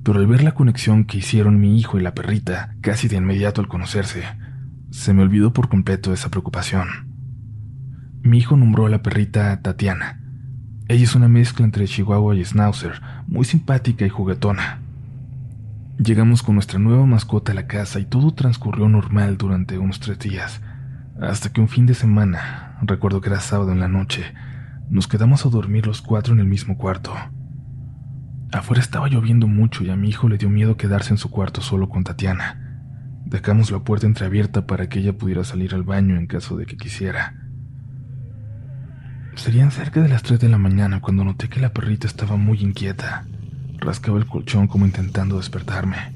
pero 0.07 0.21
al 0.21 0.29
ver 0.29 0.45
la 0.45 0.55
conexión 0.55 1.05
que 1.05 1.19
hicieron 1.19 1.59
mi 1.59 1.81
hijo 1.81 1.99
y 1.99 2.01
la 2.01 2.15
perrita, 2.15 2.77
casi 2.81 3.09
de 3.09 3.17
inmediato 3.17 3.61
al 3.61 3.67
conocerse, 3.67 4.23
se 4.91 5.13
me 5.13 5.23
olvidó 5.23 5.53
por 5.53 5.69
completo 5.69 6.13
esa 6.13 6.29
preocupación. 6.29 6.87
Mi 8.23 8.39
hijo 8.39 8.57
nombró 8.57 8.87
a 8.87 8.89
la 8.89 9.03
perrita 9.03 9.61
Tatiana. 9.63 10.21
Ella 10.87 11.03
es 11.03 11.17
una 11.17 11.27
mezcla 11.27 11.65
entre 11.65 11.89
Chihuahua 11.89 12.37
y 12.37 12.45
Schnauzer, 12.45 13.03
muy 13.27 13.45
simpática 13.45 14.07
y 14.07 14.09
juguetona. 14.09 14.79
Llegamos 15.99 16.45
con 16.45 16.55
nuestra 16.55 16.79
nueva 16.79 17.05
mascota 17.05 17.51
a 17.51 17.57
la 17.57 17.67
casa 17.67 17.99
y 17.99 18.05
todo 18.05 18.33
transcurrió 18.33 18.89
normal 18.89 19.37
durante 19.37 19.77
unos 19.77 19.99
tres 19.99 20.21
días, 20.21 20.61
hasta 21.21 21.53
que 21.53 21.61
un 21.61 21.69
fin 21.69 21.85
de 21.85 21.95
semana, 21.95 22.79
recuerdo 22.83 23.21
que 23.21 23.31
era 23.31 23.41
sábado 23.41 23.73
en 23.73 23.81
la 23.81 23.89
noche, 23.89 24.23
nos 24.89 25.09
quedamos 25.09 25.45
a 25.45 25.49
dormir 25.49 25.85
los 25.85 26.01
cuatro 26.01 26.33
en 26.33 26.39
el 26.39 26.47
mismo 26.47 26.79
cuarto. 26.79 27.13
Afuera 28.57 28.81
estaba 28.81 29.09
lloviendo 29.09 29.47
mucho 29.47 29.85
y 29.85 29.91
a 29.91 29.97
mi 29.97 30.09
hijo 30.09 30.31
le 30.31 30.39
dio 30.39 30.49
miedo 30.49 30.79
quedarse 30.79 31.11
en 31.11 31.19
su 31.19 31.31
cuarto 31.31 31.61
solo 31.61 31.91
con 31.91 32.05
Tatiana. 32.05 32.81
Dejamos 33.27 33.71
la 33.71 33.81
puerta 33.81 34.07
entreabierta 34.07 34.67
para 34.67 34.89
que 34.89 35.01
ella 35.01 35.19
pudiera 35.19 35.45
salir 35.45 35.75
al 35.75 35.83
baño 35.83 36.17
en 36.17 36.27
caso 36.27 36.57
de 36.57 36.65
que 36.65 36.79
quisiera. 36.79 37.35
Serían 39.35 39.71
cerca 39.71 40.01
de 40.01 40.09
las 40.09 40.23
3 40.23 40.41
de 40.41 40.49
la 40.49 40.57
mañana 40.57 41.03
cuando 41.03 41.23
noté 41.23 41.51
que 41.51 41.61
la 41.61 41.75
perrita 41.75 42.07
estaba 42.07 42.37
muy 42.37 42.59
inquieta. 42.63 43.27
Rascaba 43.77 44.17
el 44.17 44.27
colchón 44.27 44.69
como 44.69 44.87
intentando 44.87 45.37
despertarme. 45.37 46.15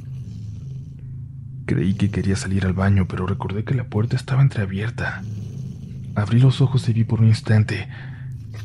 Creí 1.66 1.92
que 1.92 2.10
quería 2.10 2.36
salir 2.36 2.64
al 2.64 2.72
baño, 2.72 3.06
pero 3.06 3.26
recordé 3.26 3.64
que 3.64 3.74
la 3.74 3.84
puerta 3.84 4.16
estaba 4.16 4.40
entreabierta. 4.40 5.22
Abrí 6.14 6.40
los 6.40 6.62
ojos 6.62 6.88
y 6.88 6.94
vi 6.94 7.04
por 7.04 7.20
un 7.20 7.26
instante 7.26 7.86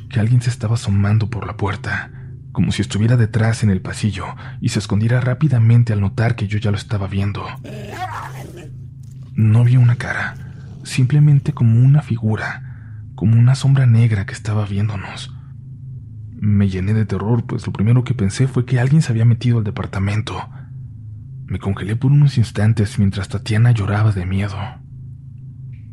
que 0.10 0.22
alguien 0.22 0.42
se 0.42 0.50
estaba 0.50 0.76
asomando 0.76 1.30
por 1.30 1.46
la 1.46 1.58
puerta 1.58 2.15
como 2.56 2.72
si 2.72 2.82
estuviera 2.82 3.18
detrás 3.18 3.64
en 3.64 3.70
el 3.70 3.82
pasillo 3.82 4.28
y 4.62 4.70
se 4.70 4.80
escondiera 4.80 5.20
rápidamente 5.20 5.92
al 5.92 6.00
notar 6.00 6.38
que 6.38 6.48
yo 6.48 6.58
ya 6.58 6.72
lo 6.72 6.78
estaba 6.78 7.06
viendo. 7.06 7.46
No 9.34 9.66
vi 9.66 9.76
una 9.76 9.98
cara, 9.98 10.36
simplemente 10.86 11.52
como 11.52 11.82
una 11.82 12.02
figura, 12.02 13.04
como 13.14 13.38
una 13.38 13.56
sombra 13.56 13.86
negra 13.86 14.26
que 14.26 14.32
estaba 14.32 14.66
viéndonos. 14.66 15.36
Me 16.32 16.70
llené 16.70 16.94
de 16.94 17.06
terror, 17.06 17.44
pues 17.46 17.68
lo 17.68 17.74
primero 17.74 18.06
que 18.06 18.14
pensé 18.14 18.48
fue 18.48 18.64
que 18.64 18.80
alguien 18.80 19.02
se 19.02 19.12
había 19.12 19.26
metido 19.26 19.58
al 19.58 19.66
departamento. 19.66 20.50
Me 21.48 21.60
congelé 21.60 21.98
por 21.98 22.14
unos 22.14 22.38
instantes 22.38 22.98
mientras 23.00 23.28
Tatiana 23.28 23.72
lloraba 23.72 24.14
de 24.14 24.26
miedo. 24.26 24.58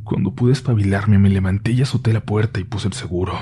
Cuando 0.04 0.36
pude 0.36 0.52
espabilarme, 0.52 1.18
me 1.18 1.28
levanté 1.28 1.72
y 1.72 1.82
azoté 1.82 2.12
la 2.12 2.20
puerta 2.20 2.60
y 2.60 2.64
puse 2.64 2.86
el 2.86 2.94
seguro. 2.94 3.34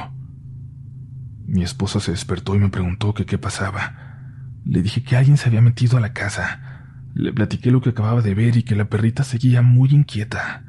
Mi 1.50 1.64
esposa 1.64 1.98
se 1.98 2.12
despertó 2.12 2.54
y 2.54 2.60
me 2.60 2.68
preguntó 2.68 3.12
qué 3.12 3.36
pasaba. 3.36 4.60
Le 4.64 4.82
dije 4.82 5.02
que 5.02 5.16
alguien 5.16 5.36
se 5.36 5.48
había 5.48 5.60
metido 5.60 5.98
a 5.98 6.00
la 6.00 6.12
casa. 6.12 6.86
Le 7.12 7.32
platiqué 7.32 7.72
lo 7.72 7.80
que 7.80 7.90
acababa 7.90 8.22
de 8.22 8.36
ver 8.36 8.56
y 8.56 8.62
que 8.62 8.76
la 8.76 8.84
perrita 8.84 9.24
seguía 9.24 9.60
muy 9.60 9.88
inquieta. 9.90 10.62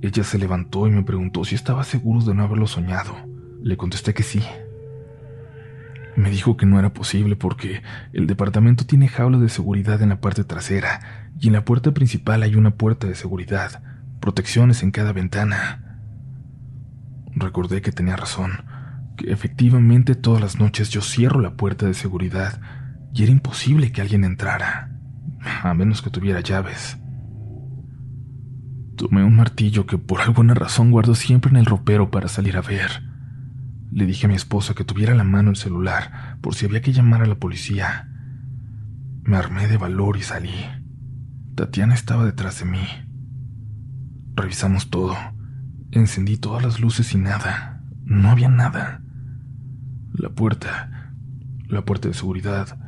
Ella 0.00 0.24
se 0.24 0.38
levantó 0.38 0.86
y 0.86 0.90
me 0.90 1.02
preguntó 1.02 1.44
si 1.44 1.54
estaba 1.54 1.84
seguro 1.84 2.24
de 2.24 2.34
no 2.34 2.44
haberlo 2.44 2.66
soñado. 2.66 3.14
Le 3.62 3.76
contesté 3.76 4.14
que 4.14 4.22
sí. 4.22 4.42
Me 6.16 6.30
dijo 6.30 6.56
que 6.56 6.64
no 6.64 6.78
era 6.78 6.94
posible 6.94 7.36
porque 7.36 7.82
el 8.14 8.26
departamento 8.26 8.86
tiene 8.86 9.06
jaula 9.06 9.36
de 9.36 9.50
seguridad 9.50 10.00
en 10.00 10.08
la 10.08 10.22
parte 10.22 10.44
trasera 10.44 11.28
y 11.38 11.48
en 11.48 11.52
la 11.52 11.66
puerta 11.66 11.92
principal 11.92 12.42
hay 12.42 12.54
una 12.54 12.70
puerta 12.70 13.06
de 13.06 13.14
seguridad, 13.14 13.82
protecciones 14.18 14.82
en 14.82 14.92
cada 14.92 15.12
ventana. 15.12 16.00
Recordé 17.34 17.82
que 17.82 17.92
tenía 17.92 18.16
razón 18.16 18.69
efectivamente 19.26 20.14
todas 20.14 20.40
las 20.40 20.58
noches 20.58 20.90
yo 20.90 21.02
cierro 21.02 21.40
la 21.40 21.56
puerta 21.56 21.86
de 21.86 21.94
seguridad 21.94 22.60
y 23.14 23.22
era 23.22 23.32
imposible 23.32 23.92
que 23.92 24.00
alguien 24.00 24.24
entrara, 24.24 24.90
a 25.62 25.74
menos 25.74 26.02
que 26.02 26.10
tuviera 26.10 26.40
llaves. 26.40 26.98
Tomé 28.96 29.24
un 29.24 29.36
martillo 29.36 29.86
que 29.86 29.98
por 29.98 30.20
alguna 30.20 30.54
razón 30.54 30.90
guardo 30.90 31.14
siempre 31.14 31.50
en 31.50 31.56
el 31.56 31.66
ropero 31.66 32.10
para 32.10 32.28
salir 32.28 32.56
a 32.56 32.60
ver. 32.60 33.02
Le 33.90 34.06
dije 34.06 34.26
a 34.26 34.28
mi 34.28 34.34
esposa 34.34 34.74
que 34.74 34.84
tuviera 34.84 35.14
la 35.14 35.24
mano 35.24 35.50
el 35.50 35.56
celular 35.56 36.36
por 36.40 36.54
si 36.54 36.66
había 36.66 36.82
que 36.82 36.92
llamar 36.92 37.22
a 37.22 37.26
la 37.26 37.36
policía. 37.36 38.08
Me 39.22 39.36
armé 39.36 39.68
de 39.68 39.78
valor 39.78 40.16
y 40.16 40.22
salí. 40.22 40.66
Tatiana 41.54 41.94
estaba 41.94 42.24
detrás 42.24 42.60
de 42.60 42.66
mí. 42.66 42.86
Revisamos 44.34 44.90
todo. 44.90 45.16
Encendí 45.90 46.36
todas 46.36 46.62
las 46.62 46.78
luces 46.78 47.14
y 47.14 47.18
nada. 47.18 47.82
No 48.04 48.30
había 48.30 48.48
nada. 48.48 48.99
La 50.20 50.28
puerta, 50.28 51.14
la 51.66 51.82
puerta 51.86 52.08
de 52.08 52.12
seguridad, 52.12 52.78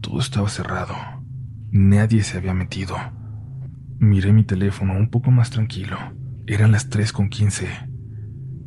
todo 0.00 0.18
estaba 0.18 0.48
cerrado. 0.48 0.94
Nadie 1.70 2.22
se 2.22 2.38
había 2.38 2.54
metido. 2.54 2.96
Miré 3.98 4.32
mi 4.32 4.44
teléfono 4.44 4.94
un 4.94 5.10
poco 5.10 5.30
más 5.30 5.50
tranquilo. 5.50 5.98
Eran 6.46 6.72
las 6.72 6.88
3 6.88 7.12
con 7.12 7.28
15. 7.28 7.68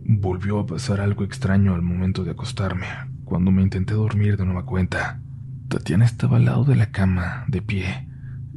Volvió 0.05 0.59
a 0.59 0.67
pasar 0.67 1.01
algo 1.01 1.23
extraño 1.23 1.73
al 1.73 1.81
momento 1.81 2.23
de 2.23 2.29
acostarme, 2.29 2.85
cuando 3.25 3.49
me 3.49 3.63
intenté 3.63 3.95
dormir 3.95 4.37
de 4.37 4.45
nueva 4.45 4.67
cuenta. 4.67 5.19
Tatiana 5.67 6.05
estaba 6.05 6.37
al 6.37 6.45
lado 6.45 6.65
de 6.65 6.75
la 6.75 6.91
cama, 6.91 7.45
de 7.47 7.63
pie, 7.63 8.07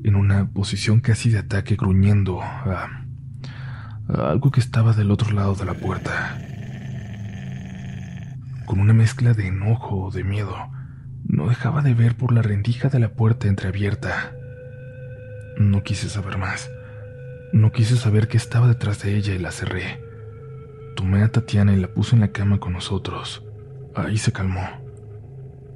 en 0.05 0.17
una 0.17 0.51
posición 0.51 1.01
casi 1.01 1.31
de 1.31 1.39
ataque, 1.39 1.77
gruñendo 1.77 2.43
a, 2.43 3.07
a 4.07 4.31
algo 4.31 4.51
que 4.51 4.61
estaba 4.61 4.93
del 4.93 5.11
otro 5.11 5.31
lado 5.31 5.55
de 5.55 5.65
la 5.65 5.73
puerta 5.73 6.46
con 8.67 8.81
una 8.81 8.93
mezcla 8.93 9.33
de 9.33 9.47
enojo 9.47 9.97
o 9.97 10.11
de 10.11 10.25
miedo. 10.25 10.55
No 11.25 11.49
dejaba 11.49 11.81
de 11.83 11.95
ver 11.95 12.17
por 12.17 12.33
la 12.33 12.43
rendija 12.43 12.89
de 12.89 12.99
la 12.99 13.09
puerta 13.09 13.49
entreabierta. 13.49 14.33
No 15.59 15.83
quise 15.83 16.09
saber 16.09 16.37
más. 16.37 16.71
No 17.53 17.73
quise 17.73 17.97
saber 17.97 18.29
qué 18.29 18.37
estaba 18.37 18.69
detrás 18.69 19.03
de 19.03 19.17
ella 19.17 19.35
y 19.35 19.39
la 19.39 19.53
cerré. 19.53 20.03
Tomé 20.95 21.23
a 21.23 21.29
Tatiana 21.29 21.73
y 21.73 21.81
la 21.81 21.89
puse 21.89 22.15
en 22.15 22.21
la 22.21 22.33
cama 22.33 22.61
con 22.61 22.75
nosotros. 22.75 23.45
Ahí 23.95 24.19
se 24.19 24.33
calmó. 24.33 24.69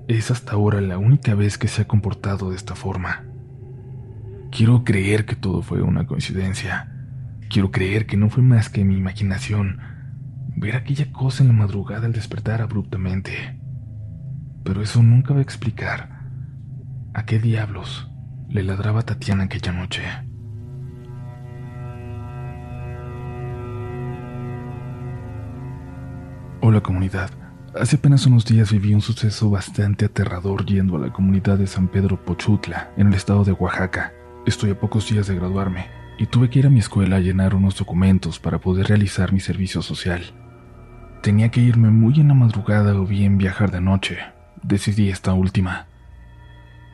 Es 0.08 0.30
hasta 0.30 0.52
ahora 0.52 0.80
la 0.80 0.98
única 0.98 1.34
vez 1.34 1.56
que 1.56 1.68
se 1.68 1.82
ha 1.82 1.88
comportado 1.88 2.50
de 2.50 2.56
esta 2.56 2.74
forma. 2.74 3.24
Quiero 4.50 4.82
creer 4.84 5.24
que 5.24 5.36
todo 5.36 5.62
fue 5.62 5.80
una 5.80 6.06
coincidencia. 6.06 6.92
Quiero 7.48 7.70
creer 7.70 8.06
que 8.06 8.16
no 8.16 8.28
fue 8.28 8.42
más 8.42 8.68
que 8.68 8.84
mi 8.84 8.96
imaginación 8.96 9.80
ver 10.56 10.76
aquella 10.76 11.10
cosa 11.12 11.42
en 11.42 11.48
la 11.48 11.54
madrugada 11.54 12.06
al 12.06 12.12
despertar 12.12 12.62
abruptamente. 12.62 13.60
Pero 14.64 14.82
eso 14.82 15.02
nunca 15.02 15.32
va 15.32 15.40
a 15.40 15.42
explicar 15.42 16.20
a 17.14 17.24
qué 17.24 17.38
diablos 17.38 18.08
le 18.48 18.62
ladraba 18.62 19.02
Tatiana 19.02 19.44
aquella 19.44 19.72
noche. 19.72 20.02
Hola 26.62 26.82
comunidad. 26.82 27.30
Hace 27.74 27.96
apenas 27.96 28.26
unos 28.26 28.44
días 28.44 28.72
viví 28.72 28.92
un 28.92 29.00
suceso 29.00 29.48
bastante 29.48 30.04
aterrador 30.04 30.66
yendo 30.66 30.96
a 30.96 30.98
la 30.98 31.12
comunidad 31.12 31.56
de 31.56 31.66
San 31.66 31.88
Pedro 31.88 32.22
Pochutla, 32.24 32.92
en 32.96 33.06
el 33.06 33.14
estado 33.14 33.44
de 33.44 33.52
Oaxaca. 33.52 34.12
Estoy 34.44 34.70
a 34.70 34.78
pocos 34.78 35.08
días 35.08 35.28
de 35.28 35.36
graduarme 35.36 35.86
y 36.18 36.26
tuve 36.26 36.50
que 36.50 36.58
ir 36.58 36.66
a 36.66 36.70
mi 36.70 36.80
escuela 36.80 37.16
a 37.16 37.20
llenar 37.20 37.54
unos 37.54 37.76
documentos 37.76 38.38
para 38.38 38.58
poder 38.58 38.88
realizar 38.88 39.32
mi 39.32 39.40
servicio 39.40 39.80
social. 39.82 40.22
Tenía 41.22 41.50
que 41.50 41.60
irme 41.60 41.90
muy 41.90 42.18
en 42.18 42.28
la 42.28 42.34
madrugada 42.34 42.94
o 42.94 43.04
bien 43.04 43.36
viajar 43.36 43.70
de 43.70 43.82
noche. 43.82 44.18
Decidí 44.62 45.10
esta 45.10 45.34
última. 45.34 45.86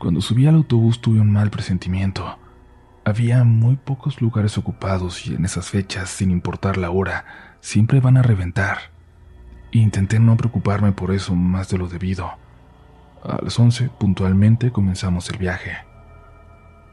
Cuando 0.01 0.21
subí 0.21 0.49
al 0.49 0.57
autobús 0.57 1.01
tuve 1.01 1.21
un 1.21 1.31
mal 1.31 1.49
presentimiento. 1.51 2.37
Había 3.05 3.45
muy 3.45 3.77
pocos 3.77 4.21
lugares 4.21 4.59
ocupados 4.59 5.29
y 5.29 5.35
en 5.35 5.45
esas 5.45 5.71
fechas, 5.71 6.11
sin 6.11 6.33
importar 6.33 6.77
la 6.77 6.91
hora, 6.91 7.25
siempre 7.61 8.01
van 8.01 8.17
a 8.17 8.23
reventar. 8.23 8.79
Intenté 9.71 10.19
no 10.19 10.37
preocuparme 10.37 10.91
por 10.91 11.13
eso 11.13 11.37
más 11.37 11.69
de 11.69 11.79
lo 11.79 11.87
debido. 11.87 12.33
A 13.23 13.39
las 13.41 13.57
11, 13.57 13.91
puntualmente, 13.91 14.73
comenzamos 14.73 15.31
el 15.31 15.39
viaje. 15.39 15.77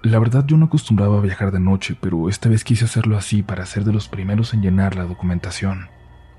La 0.04 0.20
verdad 0.20 0.46
yo 0.46 0.56
no 0.58 0.66
acostumbraba 0.66 1.18
a 1.18 1.22
viajar 1.22 1.52
de 1.52 1.60
noche, 1.60 1.98
pero 2.00 2.30
esta 2.30 2.48
vez 2.48 2.64
quise 2.64 2.86
hacerlo 2.86 3.18
así 3.18 3.42
para 3.42 3.66
ser 3.66 3.86
de 3.86 3.94
los 3.94 4.08
primeros 4.08 4.54
en 4.54 4.62
llenar 4.62 4.96
la 4.96 5.06
documentación. 5.06 5.88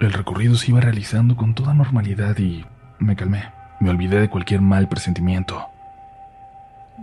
El 0.01 0.13
recorrido 0.13 0.57
se 0.57 0.71
iba 0.71 0.81
realizando 0.81 1.37
con 1.37 1.55
toda 1.55 1.73
normalidad 1.73 2.37
y 2.39 2.67
me 2.99 3.15
calmé. 3.15 3.53
Me 3.81 3.91
olvidé 3.91 4.21
de 4.21 4.29
cualquier 4.29 4.61
mal 4.61 4.89
presentimiento. 4.89 5.67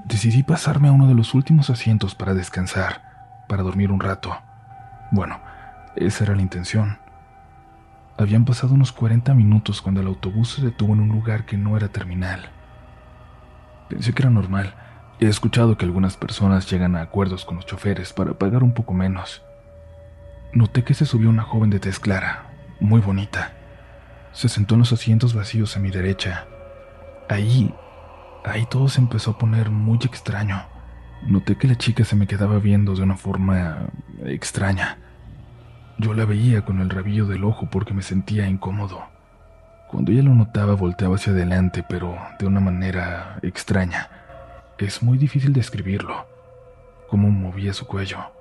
Decidí 0.05 0.43
pasarme 0.43 0.89
a 0.89 0.91
uno 0.91 1.07
de 1.07 1.13
los 1.13 1.33
últimos 1.33 1.69
asientos 1.69 2.15
para 2.15 2.33
descansar, 2.33 3.01
para 3.47 3.63
dormir 3.63 3.91
un 3.91 3.99
rato. 3.99 4.37
Bueno, 5.11 5.39
esa 5.95 6.25
era 6.25 6.35
la 6.35 6.41
intención. 6.41 6.97
Habían 8.17 8.45
pasado 8.45 8.73
unos 8.73 8.91
40 8.91 9.33
minutos 9.33 9.81
cuando 9.81 10.01
el 10.01 10.07
autobús 10.07 10.53
se 10.53 10.61
detuvo 10.61 10.93
en 10.93 10.99
un 10.99 11.09
lugar 11.09 11.45
que 11.45 11.57
no 11.57 11.77
era 11.77 11.87
terminal. 11.87 12.49
Pensé 13.89 14.13
que 14.13 14.23
era 14.23 14.29
normal. 14.29 14.75
He 15.19 15.27
escuchado 15.27 15.77
que 15.77 15.85
algunas 15.85 16.17
personas 16.17 16.69
llegan 16.69 16.95
a 16.95 17.01
acuerdos 17.01 17.45
con 17.45 17.55
los 17.57 17.65
choferes 17.65 18.13
para 18.13 18.33
pagar 18.33 18.63
un 18.63 18.73
poco 18.73 18.93
menos. 18.93 19.41
Noté 20.53 20.83
que 20.83 20.93
se 20.93 21.05
subió 21.05 21.29
una 21.29 21.43
joven 21.43 21.69
de 21.69 21.79
tez 21.79 21.99
clara, 21.99 22.50
muy 22.81 22.99
bonita. 22.99 23.53
Se 24.33 24.49
sentó 24.49 24.75
en 24.75 24.79
los 24.79 24.91
asientos 24.91 25.33
vacíos 25.33 25.77
a 25.77 25.79
mi 25.79 25.91
derecha. 25.91 26.45
Ahí, 27.29 27.73
Ahí 28.43 28.65
todo 28.65 28.89
se 28.89 28.99
empezó 28.99 29.31
a 29.31 29.37
poner 29.37 29.69
muy 29.69 29.99
extraño. 30.03 30.63
Noté 31.27 31.55
que 31.57 31.67
la 31.67 31.77
chica 31.77 32.03
se 32.03 32.15
me 32.15 32.25
quedaba 32.25 32.57
viendo 32.57 32.95
de 32.95 33.03
una 33.03 33.15
forma 33.15 33.89
extraña. 34.25 34.97
Yo 35.99 36.15
la 36.15 36.25
veía 36.25 36.65
con 36.65 36.81
el 36.81 36.89
rabillo 36.89 37.27
del 37.27 37.43
ojo 37.43 37.69
porque 37.69 37.93
me 37.93 38.01
sentía 38.01 38.47
incómodo. 38.47 39.03
Cuando 39.87 40.11
ella 40.11 40.23
lo 40.23 40.33
notaba 40.33 40.73
volteaba 40.73 41.15
hacia 41.15 41.33
adelante, 41.33 41.85
pero 41.87 42.17
de 42.39 42.47
una 42.47 42.59
manera 42.59 43.37
extraña. 43.43 44.09
Es 44.79 45.03
muy 45.03 45.19
difícil 45.19 45.53
describirlo. 45.53 46.25
Cómo 47.07 47.29
movía 47.29 47.73
su 47.73 47.85
cuello, 47.85 48.31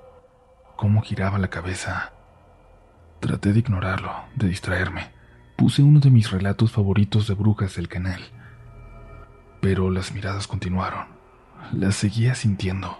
cómo 0.77 1.01
giraba 1.01 1.37
la 1.37 1.49
cabeza. 1.49 2.13
Traté 3.21 3.53
de 3.53 3.59
ignorarlo, 3.59 4.11
de 4.35 4.49
distraerme. 4.49 5.11
Puse 5.55 5.81
uno 5.81 6.01
de 6.01 6.09
mis 6.09 6.29
relatos 6.29 6.71
favoritos 6.73 7.27
de 7.27 7.35
brujas 7.35 7.75
del 7.75 7.87
canal 7.87 8.21
pero 9.61 9.91
las 9.91 10.11
miradas 10.11 10.47
continuaron. 10.47 11.05
Las 11.71 11.95
seguía 11.95 12.35
sintiendo. 12.35 12.99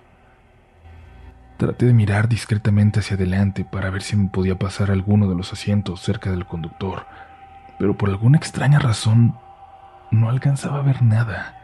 Traté 1.58 1.88
de 1.88 1.94
mirar 1.94 2.30
discretamente 2.30 3.02
hacia 3.02 3.18
adelante 3.18 3.66
para 3.66 3.90
ver 3.90 4.04
si 4.04 4.16
me 4.16 4.30
podía 4.30 4.58
pasar 4.58 4.90
alguno 4.92 5.28
de 5.28 5.36
los 5.36 5.52
asientos 5.52 6.00
cerca 6.02 6.32
del 6.32 6.46
conductor, 6.46 7.06
pero 7.78 7.98
por 7.98 8.10
alguna 8.10 8.38
extraña 8.38 8.80
razón 8.80 9.36
no 10.12 10.30
alcanzaba 10.30 10.80
a 10.80 10.84
ver 10.84 11.02
nada. 11.02 11.58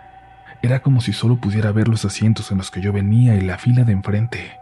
Era 0.61 0.81
como 0.81 1.01
si 1.01 1.13
solo 1.13 1.37
pudiera 1.37 1.71
ver 1.71 1.87
los 1.87 2.03
asientos 2.03 2.51
en 2.51 2.57
los 2.57 2.71
que 2.71 2.81
yo 2.81 2.91
venía 2.91 3.35
y 3.35 3.41
la 3.41 3.57
fila 3.57 3.83
de 3.83 3.93
enfrente. 3.93 4.59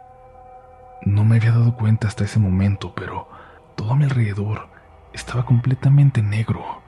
No 1.01 1.23
me 1.23 1.37
había 1.37 1.51
dado 1.51 1.75
cuenta 1.75 2.07
hasta 2.07 2.25
ese 2.25 2.39
momento, 2.39 2.93
pero 2.95 3.29
todo 3.75 3.93
a 3.93 3.95
mi 3.95 4.05
alrededor 4.05 4.69
estaba 5.13 5.45
completamente 5.45 6.21
negro. 6.21 6.81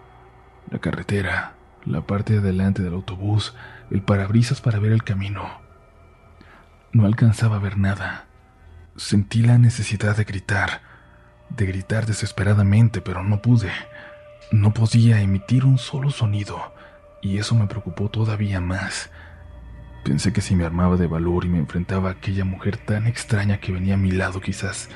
La 0.70 0.80
carretera, 0.80 1.54
la 1.86 2.02
parte 2.02 2.34
de 2.34 2.40
adelante 2.40 2.84
del 2.84 2.94
autobús, 2.94 3.56
el 3.90 4.02
parabrisas 4.02 4.62
para 4.62 4.80
ver 4.80 4.92
el 4.92 5.04
camino. 5.04 5.44
No 6.92 7.06
alcanzaba 7.06 7.58
a 7.58 7.60
ver 7.60 7.78
nada. 7.78 8.26
Sentí 8.96 9.44
la 9.44 9.58
necesidad 9.58 10.18
de 10.18 10.24
gritar, 10.24 10.82
de 11.50 11.66
gritar 11.66 12.06
desesperadamente, 12.06 13.02
pero 13.02 13.24
no 13.24 13.42
pude. 13.42 13.72
No 14.52 14.74
podía 14.74 15.22
emitir 15.22 15.66
un 15.66 15.78
solo 15.78 16.10
sonido, 16.10 16.74
y 17.22 17.38
eso 17.38 17.56
me 17.56 17.68
preocupó 17.68 18.10
todavía 18.10 18.60
más. 18.60 19.10
Pensé 20.04 20.32
que 20.32 20.42
si 20.42 20.56
me 20.56 20.66
armaba 20.66 20.96
de 20.96 21.08
valor 21.08 21.46
y 21.46 21.50
me 21.50 21.60
enfrentaba 21.60 22.10
a 22.10 22.14
aquella 22.14 22.46
mujer 22.46 22.78
tan 22.78 23.08
extraña 23.08 23.60
que 23.60 23.72
venía 23.72 23.96
a 23.96 23.98
mi 23.98 24.12
lado, 24.12 24.40
quizás, 24.40 24.90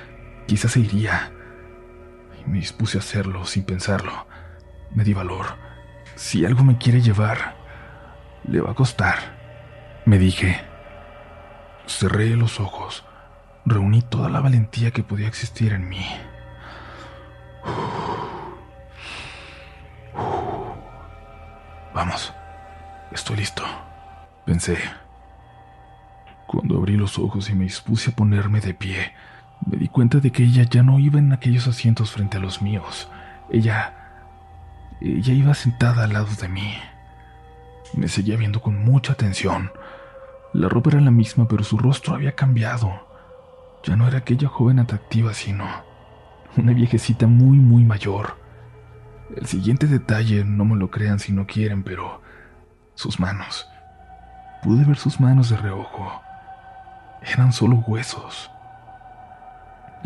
quizás 0.47 0.71
se 0.71 0.79
iría. 0.79 1.31
Me 2.45 2.57
dispuse 2.57 2.97
a 2.97 3.01
hacerlo 3.01 3.45
sin 3.45 3.63
pensarlo. 3.63 4.27
Me 4.93 5.03
di 5.03 5.13
valor 5.13 5.71
si 6.21 6.45
algo 6.45 6.63
me 6.63 6.77
quiere 6.77 7.01
llevar, 7.01 7.55
le 8.43 8.61
va 8.61 8.71
a 8.71 8.75
costar, 8.75 9.17
me 10.05 10.19
dije. 10.19 10.61
Cerré 11.87 12.35
los 12.35 12.59
ojos, 12.59 13.03
reuní 13.65 14.03
toda 14.03 14.29
la 14.29 14.39
valentía 14.39 14.91
que 14.91 15.03
podía 15.03 15.27
existir 15.27 15.73
en 15.73 15.89
mí. 15.89 16.05
Vamos, 21.93 22.33
estoy 23.11 23.37
listo, 23.37 23.63
pensé. 24.45 24.77
Cuando 26.47 26.77
abrí 26.77 26.97
los 26.97 27.17
ojos 27.17 27.49
y 27.49 27.55
me 27.55 27.63
dispuse 27.63 28.11
a 28.11 28.15
ponerme 28.15 28.61
de 28.61 28.73
pie, 28.73 29.13
me 29.65 29.77
di 29.77 29.87
cuenta 29.87 30.19
de 30.19 30.31
que 30.31 30.43
ella 30.43 30.63
ya 30.63 30.83
no 30.83 30.99
iba 30.99 31.19
en 31.19 31.33
aquellos 31.33 31.67
asientos 31.67 32.11
frente 32.11 32.37
a 32.37 32.39
los 32.39 32.61
míos. 32.61 33.09
Ella 33.49 34.01
ella 35.01 35.33
iba 35.33 35.55
sentada 35.55 36.03
al 36.03 36.13
lado 36.13 36.27
de 36.39 36.47
mí. 36.47 36.75
Me 37.95 38.07
seguía 38.07 38.37
viendo 38.37 38.61
con 38.61 38.85
mucha 38.85 39.13
atención. 39.13 39.71
La 40.53 40.69
ropa 40.69 40.91
era 40.91 41.01
la 41.01 41.09
misma, 41.09 41.47
pero 41.47 41.63
su 41.63 41.79
rostro 41.79 42.13
había 42.13 42.35
cambiado. 42.35 43.07
Ya 43.83 43.95
no 43.95 44.07
era 44.07 44.19
aquella 44.19 44.47
joven 44.47 44.77
atractiva, 44.77 45.33
sino 45.33 45.65
una 46.55 46.73
viejecita 46.73 47.25
muy, 47.25 47.57
muy 47.57 47.83
mayor. 47.83 48.37
El 49.35 49.47
siguiente 49.47 49.87
detalle, 49.87 50.43
no 50.45 50.65
me 50.65 50.75
lo 50.75 50.91
crean 50.91 51.17
si 51.17 51.31
no 51.31 51.47
quieren, 51.47 51.81
pero 51.83 52.21
sus 52.93 53.19
manos. 53.19 53.67
Pude 54.61 54.85
ver 54.85 54.97
sus 54.97 55.19
manos 55.19 55.49
de 55.49 55.57
reojo. 55.57 56.21
Eran 57.23 57.53
solo 57.53 57.77
huesos. 57.87 58.50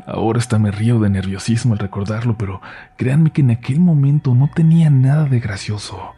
Ahora 0.06 0.40
hasta 0.40 0.60
me 0.60 0.72
río 0.72 1.00
de 1.00 1.10
nerviosismo 1.10 1.74
al 1.74 1.80
recordarlo, 1.80 2.38
pero 2.38 2.62
créanme 2.98 3.32
que 3.32 3.42
en 3.42 3.52
aquel 3.52 3.80
momento 3.80 4.36
no 4.36 4.50
tenía 4.54 4.90
nada 4.90 5.26
de 5.26 5.40
gracioso. 5.40 6.14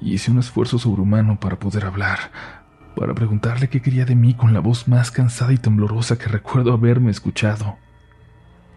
Hice 0.00 0.30
un 0.30 0.38
esfuerzo 0.38 0.78
sobrehumano 0.78 1.40
para 1.40 1.58
poder 1.58 1.86
hablar, 1.86 2.18
para 2.94 3.14
preguntarle 3.14 3.68
qué 3.68 3.80
quería 3.80 4.04
de 4.04 4.14
mí 4.14 4.34
con 4.34 4.52
la 4.52 4.60
voz 4.60 4.86
más 4.86 5.10
cansada 5.10 5.52
y 5.52 5.58
temblorosa 5.58 6.18
que 6.18 6.26
recuerdo 6.26 6.72
haberme 6.72 7.10
escuchado. 7.10 7.78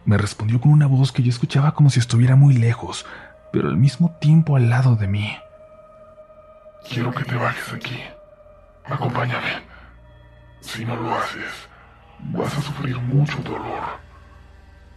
Me 0.06 0.18
respondió 0.18 0.60
con 0.60 0.72
una 0.72 0.88
voz 0.88 1.12
que 1.12 1.22
yo 1.22 1.30
escuchaba 1.30 1.74
como 1.74 1.90
si 1.90 2.00
estuviera 2.00 2.36
muy 2.36 2.56
lejos, 2.56 3.06
pero 3.52 3.68
al 3.68 3.78
mismo 3.78 4.16
tiempo 4.20 4.56
al 4.56 4.70
lado 4.70 4.96
de 4.96 5.08
mí. 5.08 5.36
Quiero 6.90 7.12
que 7.12 7.24
te 7.24 7.36
bajes 7.36 7.74
aquí. 7.74 8.00
Acompáñame. 8.86 9.62
Si 10.62 10.86
no 10.86 10.96
lo 10.96 11.14
haces, 11.14 11.70
Vas 12.30 12.58
a 12.58 12.62
sufrir 12.62 12.98
mucho 12.98 13.38
dolor. 13.42 14.00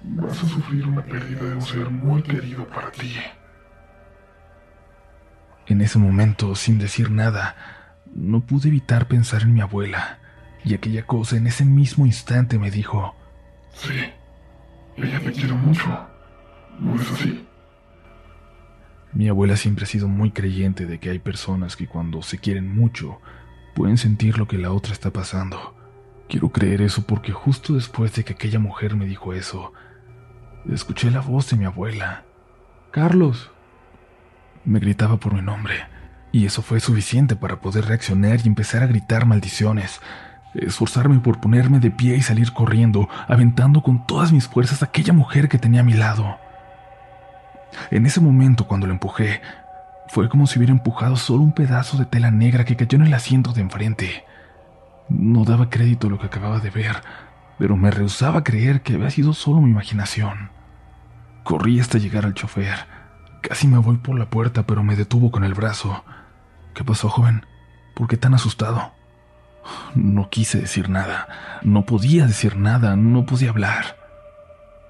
Vas 0.02 0.42
a 0.42 0.46
sufrir 0.46 0.86
una 0.86 1.02
pérdida 1.02 1.44
de 1.44 1.54
un 1.54 1.62
ser 1.62 1.88
muy 1.88 2.22
querido 2.22 2.66
para 2.68 2.90
ti. 2.90 3.14
En 5.66 5.80
ese 5.80 5.98
momento, 5.98 6.54
sin 6.54 6.78
decir 6.78 7.10
nada, 7.10 7.56
no 8.14 8.40
pude 8.40 8.68
evitar 8.68 9.08
pensar 9.08 9.42
en 9.42 9.54
mi 9.54 9.62
abuela, 9.62 10.18
y 10.62 10.74
aquella 10.74 11.06
cosa 11.06 11.36
en 11.36 11.46
ese 11.46 11.64
mismo 11.64 12.04
instante 12.04 12.58
me 12.58 12.70
dijo, 12.70 13.16
Sí, 13.72 13.94
ella 14.96 15.20
te 15.20 15.32
quiere 15.32 15.54
mucho. 15.54 16.06
¿No 16.78 16.94
es 16.96 17.10
así? 17.10 17.46
Mi 19.12 19.28
abuela 19.28 19.56
siempre 19.56 19.84
ha 19.84 19.88
sido 19.88 20.06
muy 20.06 20.32
creyente 20.32 20.86
de 20.86 20.98
que 20.98 21.08
hay 21.08 21.18
personas 21.18 21.76
que 21.76 21.86
cuando 21.86 22.20
se 22.22 22.38
quieren 22.38 22.74
mucho 22.74 23.20
pueden 23.74 23.96
sentir 23.96 24.38
lo 24.38 24.46
que 24.46 24.58
la 24.58 24.72
otra 24.72 24.92
está 24.92 25.10
pasando 25.10 25.83
Quiero 26.28 26.48
creer 26.48 26.82
eso 26.82 27.02
porque 27.02 27.32
justo 27.32 27.74
después 27.74 28.14
de 28.14 28.24
que 28.24 28.32
aquella 28.32 28.58
mujer 28.58 28.96
me 28.96 29.04
dijo 29.04 29.32
eso, 29.32 29.72
escuché 30.72 31.10
la 31.10 31.20
voz 31.20 31.50
de 31.50 31.56
mi 31.56 31.64
abuela. 31.64 32.24
Carlos. 32.90 33.50
Me 34.64 34.78
gritaba 34.78 35.18
por 35.18 35.34
mi 35.34 35.42
nombre, 35.42 35.74
y 36.32 36.46
eso 36.46 36.62
fue 36.62 36.80
suficiente 36.80 37.36
para 37.36 37.60
poder 37.60 37.84
reaccionar 37.84 38.40
y 38.42 38.48
empezar 38.48 38.82
a 38.82 38.86
gritar 38.86 39.26
maldiciones, 39.26 40.00
esforzarme 40.54 41.18
por 41.18 41.38
ponerme 41.40 41.80
de 41.80 41.90
pie 41.90 42.16
y 42.16 42.22
salir 42.22 42.52
corriendo, 42.52 43.08
aventando 43.28 43.82
con 43.82 44.06
todas 44.06 44.32
mis 44.32 44.48
fuerzas 44.48 44.82
a 44.82 44.86
aquella 44.86 45.12
mujer 45.12 45.48
que 45.48 45.58
tenía 45.58 45.80
a 45.80 45.84
mi 45.84 45.92
lado. 45.92 46.38
En 47.90 48.06
ese 48.06 48.20
momento, 48.20 48.66
cuando 48.66 48.86
la 48.86 48.94
empujé, 48.94 49.42
fue 50.08 50.28
como 50.28 50.46
si 50.46 50.58
hubiera 50.58 50.72
empujado 50.72 51.16
solo 51.16 51.42
un 51.42 51.52
pedazo 51.52 51.98
de 51.98 52.06
tela 52.06 52.30
negra 52.30 52.64
que 52.64 52.76
cayó 52.76 52.96
en 52.96 53.06
el 53.06 53.14
asiento 53.14 53.52
de 53.52 53.60
enfrente. 53.60 54.24
No 55.08 55.44
daba 55.44 55.70
crédito 55.70 56.06
a 56.06 56.10
lo 56.10 56.18
que 56.18 56.26
acababa 56.26 56.60
de 56.60 56.70
ver, 56.70 57.02
pero 57.58 57.76
me 57.76 57.90
rehusaba 57.90 58.40
a 58.40 58.44
creer 58.44 58.82
que 58.82 58.94
había 58.94 59.10
sido 59.10 59.32
solo 59.32 59.60
mi 59.60 59.70
imaginación. 59.70 60.50
Corrí 61.42 61.78
hasta 61.80 61.98
llegar 61.98 62.24
al 62.24 62.34
chofer. 62.34 62.86
Casi 63.42 63.68
me 63.68 63.78
voy 63.78 63.98
por 63.98 64.18
la 64.18 64.30
puerta, 64.30 64.66
pero 64.66 64.82
me 64.82 64.96
detuvo 64.96 65.30
con 65.30 65.44
el 65.44 65.54
brazo. 65.54 66.04
¿Qué 66.74 66.82
pasó, 66.82 67.08
joven? 67.10 67.44
¿Por 67.94 68.08
qué 68.08 68.16
tan 68.16 68.34
asustado? 68.34 68.92
No 69.94 70.30
quise 70.30 70.58
decir 70.58 70.88
nada. 70.88 71.28
No 71.62 71.84
podía 71.84 72.26
decir 72.26 72.56
nada. 72.56 72.96
No 72.96 73.26
podía 73.26 73.50
hablar. 73.50 73.96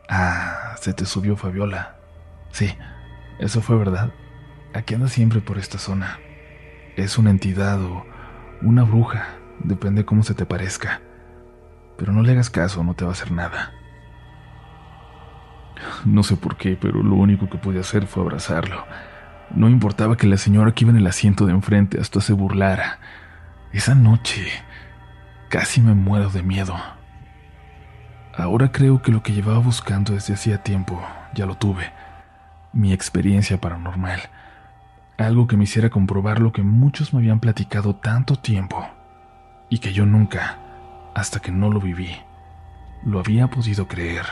Ah, 0.08 0.76
se 0.80 0.94
te 0.94 1.06
subió 1.06 1.36
Fabiola. 1.36 1.96
Sí, 2.52 2.72
eso 3.40 3.60
fue 3.60 3.76
verdad. 3.76 4.12
Aquí 4.72 4.94
anda 4.94 5.08
siempre 5.08 5.40
por 5.40 5.58
esta 5.58 5.78
zona. 5.78 6.18
Es 6.96 7.18
una 7.18 7.30
entidad 7.30 7.82
o 7.82 8.06
una 8.62 8.84
bruja, 8.84 9.26
depende 9.64 10.04
cómo 10.04 10.22
se 10.22 10.34
te 10.34 10.46
parezca. 10.46 11.00
Pero 11.96 12.12
no 12.12 12.22
le 12.22 12.32
hagas 12.32 12.50
caso, 12.50 12.84
no 12.84 12.94
te 12.94 13.04
va 13.04 13.10
a 13.10 13.14
hacer 13.14 13.32
nada. 13.32 13.72
No 16.04 16.22
sé 16.22 16.36
por 16.36 16.56
qué, 16.56 16.76
pero 16.80 17.02
lo 17.02 17.16
único 17.16 17.48
que 17.48 17.58
pude 17.58 17.80
hacer 17.80 18.06
fue 18.06 18.22
abrazarlo. 18.22 18.84
No 19.54 19.68
importaba 19.68 20.16
que 20.16 20.26
la 20.26 20.36
señora 20.36 20.72
que 20.72 20.84
iba 20.84 20.90
en 20.90 20.98
el 20.98 21.06
asiento 21.06 21.46
de 21.46 21.52
enfrente 21.52 22.00
hasta 22.00 22.20
se 22.20 22.32
burlara. 22.32 22.98
Esa 23.72 23.94
noche 23.94 24.46
casi 25.48 25.80
me 25.80 25.94
muero 25.94 26.30
de 26.30 26.42
miedo. 26.42 26.74
Ahora 28.36 28.72
creo 28.72 29.02
que 29.02 29.12
lo 29.12 29.22
que 29.22 29.32
llevaba 29.32 29.58
buscando 29.58 30.14
desde 30.14 30.34
hacía 30.34 30.62
tiempo 30.62 31.00
ya 31.34 31.46
lo 31.46 31.56
tuve. 31.56 31.92
Mi 32.72 32.92
experiencia 32.92 33.60
paranormal. 33.60 34.20
Algo 35.16 35.46
que 35.46 35.56
me 35.56 35.64
hiciera 35.64 35.90
comprobar 35.90 36.40
lo 36.40 36.52
que 36.52 36.62
muchos 36.62 37.14
me 37.14 37.20
habían 37.20 37.38
platicado 37.38 37.94
tanto 37.94 38.34
tiempo 38.34 38.88
y 39.74 39.80
que 39.80 39.92
yo 39.92 40.06
nunca, 40.06 40.60
hasta 41.16 41.40
que 41.40 41.50
no 41.50 41.68
lo 41.68 41.80
viví, 41.80 42.16
lo 43.04 43.18
había 43.18 43.48
podido 43.48 43.88
creer. 43.88 44.24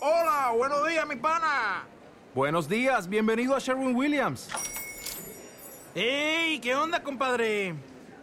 Hola, 0.00 0.54
buenos 0.56 0.88
días, 0.88 1.06
mi 1.06 1.16
pana. 1.16 1.84
Buenos 2.34 2.66
días, 2.66 3.06
bienvenido 3.06 3.54
a 3.54 3.58
Sherwin 3.58 3.94
Williams. 3.94 4.48
¡Ey! 5.94 6.60
¿Qué 6.60 6.74
onda, 6.74 7.02
compadre? 7.02 7.89